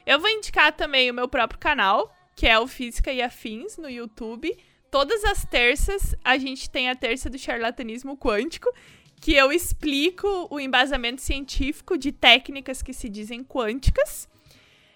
Eu 0.09 0.19
vou 0.19 0.27
indicar 0.27 0.73
também 0.73 1.11
o 1.11 1.13
meu 1.13 1.27
próprio 1.27 1.59
canal, 1.59 2.11
que 2.35 2.47
é 2.47 2.57
o 2.57 2.65
Física 2.65 3.13
e 3.13 3.21
Afins 3.21 3.77
no 3.77 3.87
YouTube. 3.87 4.57
Todas 4.89 5.23
as 5.23 5.45
terças 5.45 6.15
a 6.25 6.35
gente 6.35 6.67
tem 6.67 6.89
a 6.89 6.95
terça 6.95 7.29
do 7.29 7.37
charlatanismo 7.37 8.17
quântico, 8.17 8.73
que 9.21 9.35
eu 9.35 9.51
explico 9.51 10.47
o 10.49 10.59
embasamento 10.59 11.21
científico 11.21 11.95
de 11.95 12.11
técnicas 12.11 12.81
que 12.81 12.91
se 12.91 13.07
dizem 13.07 13.43
quânticas. 13.43 14.27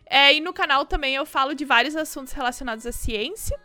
É, 0.04 0.34
e 0.34 0.42
no 0.42 0.52
canal 0.52 0.84
também 0.84 1.14
eu 1.14 1.28
falo 1.28 1.54
de 1.54 1.64
vários 1.64 1.96
assuntos 1.96 2.34
relacionados 2.34 2.88
à 2.88 2.92
ciência. 2.92 3.56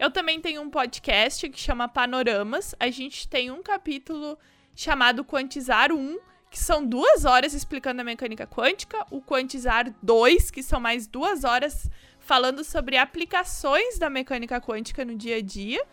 Eu 0.00 0.10
também 0.10 0.40
tenho 0.40 0.60
um 0.60 0.68
podcast 0.68 1.48
que 1.48 1.60
chama 1.60 1.86
Panoramas. 1.86 2.74
A 2.80 2.90
gente 2.90 3.28
tem 3.28 3.48
um 3.48 3.62
capítulo 3.62 4.36
chamado 4.74 5.24
Quantizar 5.24 5.92
1, 5.92 6.18
que 6.56 6.64
são 6.64 6.86
duas 6.86 7.26
horas 7.26 7.52
explicando 7.52 8.00
a 8.00 8.04
mecânica 8.04 8.46
quântica, 8.46 9.06
o 9.10 9.20
Quantizar 9.20 9.94
2, 10.02 10.50
que 10.50 10.62
são 10.62 10.80
mais 10.80 11.06
duas 11.06 11.44
horas 11.44 11.90
falando 12.18 12.64
sobre 12.64 12.96
aplicações 12.96 13.98
da 13.98 14.08
mecânica 14.08 14.58
quântica 14.58 15.04
no 15.04 15.14
dia 15.14 15.36
a 15.36 15.42
dia. 15.42 15.84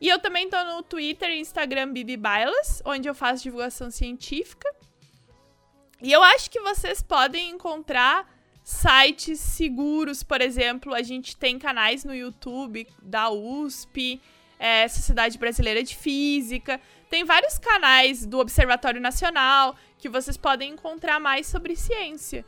E 0.00 0.08
eu 0.08 0.18
também 0.18 0.48
tô 0.48 0.56
no 0.64 0.82
Twitter 0.82 1.28
e 1.28 1.40
Instagram 1.40 1.92
Bibi 1.92 2.16
Bailas, 2.16 2.80
onde 2.86 3.06
eu 3.06 3.14
faço 3.14 3.42
divulgação 3.42 3.90
científica. 3.90 4.66
E 6.00 6.10
eu 6.10 6.22
acho 6.22 6.50
que 6.50 6.60
vocês 6.60 7.02
podem 7.02 7.50
encontrar 7.50 8.26
sites 8.64 9.40
seguros, 9.40 10.22
por 10.22 10.40
exemplo, 10.40 10.94
a 10.94 11.02
gente 11.02 11.36
tem 11.36 11.58
canais 11.58 12.02
no 12.02 12.14
YouTube 12.14 12.88
da 13.02 13.28
USP, 13.28 14.22
é, 14.58 14.88
Sociedade 14.88 15.36
Brasileira 15.36 15.82
de 15.82 15.94
Física, 15.94 16.80
tem 17.12 17.24
vários 17.24 17.58
canais 17.58 18.24
do 18.24 18.38
Observatório 18.38 18.98
Nacional 18.98 19.76
que 19.98 20.08
vocês 20.08 20.34
podem 20.34 20.72
encontrar 20.72 21.20
mais 21.20 21.46
sobre 21.46 21.76
ciência. 21.76 22.42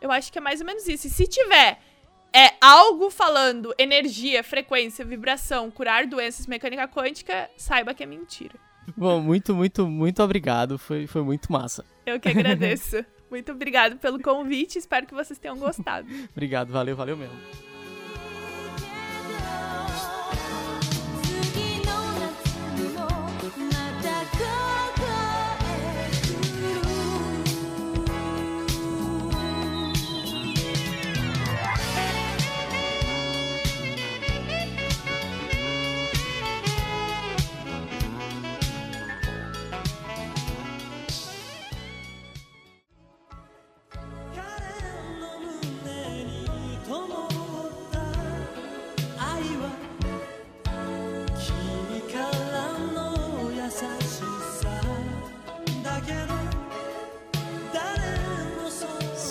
Eu 0.00 0.10
acho 0.10 0.32
que 0.32 0.38
é 0.38 0.40
mais 0.40 0.60
ou 0.60 0.66
menos 0.66 0.88
isso. 0.88 1.06
E 1.06 1.10
se 1.10 1.24
tiver 1.24 1.78
é 2.34 2.54
algo 2.60 3.10
falando 3.10 3.72
energia, 3.78 4.42
frequência, 4.42 5.04
vibração, 5.04 5.70
curar 5.70 6.04
doenças, 6.04 6.48
mecânica 6.48 6.88
quântica, 6.88 7.48
saiba 7.56 7.94
que 7.94 8.02
é 8.02 8.06
mentira. 8.06 8.56
Bom, 8.96 9.20
muito, 9.20 9.54
muito, 9.54 9.86
muito 9.86 10.20
obrigado. 10.20 10.78
Foi, 10.78 11.06
foi 11.06 11.22
muito 11.22 11.52
massa. 11.52 11.84
Eu 12.04 12.18
que 12.18 12.28
agradeço. 12.28 13.06
muito 13.30 13.52
obrigado 13.52 13.98
pelo 13.98 14.20
convite. 14.20 14.80
Espero 14.80 15.06
que 15.06 15.14
vocês 15.14 15.38
tenham 15.38 15.56
gostado. 15.58 16.08
obrigado, 16.34 16.72
valeu, 16.72 16.96
valeu 16.96 17.16
mesmo. 17.16 17.38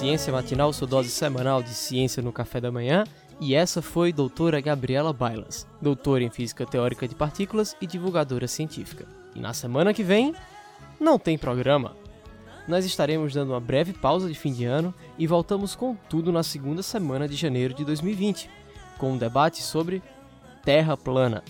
Ciência 0.06 0.32
Matinal, 0.32 0.72
sua 0.72 0.86
dose 0.86 1.10
semanal 1.10 1.64
de 1.64 1.72
ciência 1.72 2.22
no 2.22 2.32
café 2.32 2.62
da 2.62 2.72
manhã. 2.72 3.06
E 3.41 3.56
essa 3.56 3.82
foi 3.82 4.14
doutora 4.14 4.62
Gabriela 4.62 5.12
Bailas, 5.12 5.68
doutora 5.82 6.24
em 6.24 6.30
Física 6.30 6.64
Teórica 6.64 7.08
de 7.08 7.16
Partículas 7.16 7.76
e 7.82 7.88
divulgadora 7.88 8.47
científica. 8.47 9.08
E 9.34 9.39
na 9.39 9.51
semana 9.51 9.95
que 9.95 10.03
vem, 10.03 10.36
não 10.99 11.18
tem 11.18 11.39
programa. 11.39 11.97
Nós 12.68 12.86
estaremos 12.86 13.34
dando 13.34 13.53
uma 13.53 13.60
breve 13.60 13.93
pausa 13.93 14.28
de 14.28 14.36
fim 14.36 14.53
de 14.53 14.64
ano 14.64 14.93
e 15.18 15.26
voltamos 15.26 15.74
com 15.74 15.95
tudo 16.08 16.32
na 16.32 16.43
segunda 16.43 16.84
semana 16.84 17.28
de 17.28 17.36
janeiro 17.36 17.74
de 17.74 17.84
2020, 17.84 18.47
com 18.99 19.14
um 19.14 19.18
debate 19.18 19.64
sobre 19.64 20.03
Terra 20.64 20.95
plana. 20.95 21.43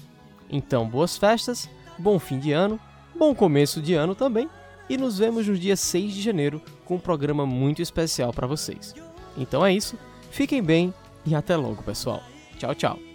Então, 0.49 0.88
boas 0.88 1.18
festas, 1.18 1.70
bom 1.99 2.18
fim 2.18 2.39
de 2.39 2.53
ano, 2.53 2.80
bom 3.20 3.36
começo 3.36 3.82
de 3.82 3.95
ano 3.95 4.16
também 4.16 4.49
e 4.89 4.97
nos 4.97 5.17
vemos 5.17 5.47
no 5.47 5.57
dia 5.57 5.75
6 5.75 6.13
de 6.13 6.21
janeiro 6.21 6.61
com 6.83 6.95
um 6.95 6.99
programa 6.99 7.45
muito 7.45 7.81
especial 7.81 8.33
para 8.33 8.47
vocês. 8.47 8.93
Então 9.38 9.65
é 9.65 9.73
isso, 9.73 9.97
fiquem 10.31 10.61
bem 10.61 10.93
e 11.25 11.33
até 11.36 11.55
logo, 11.55 11.83
pessoal. 11.83 12.21
Tchau, 12.57 12.75
tchau. 12.75 13.14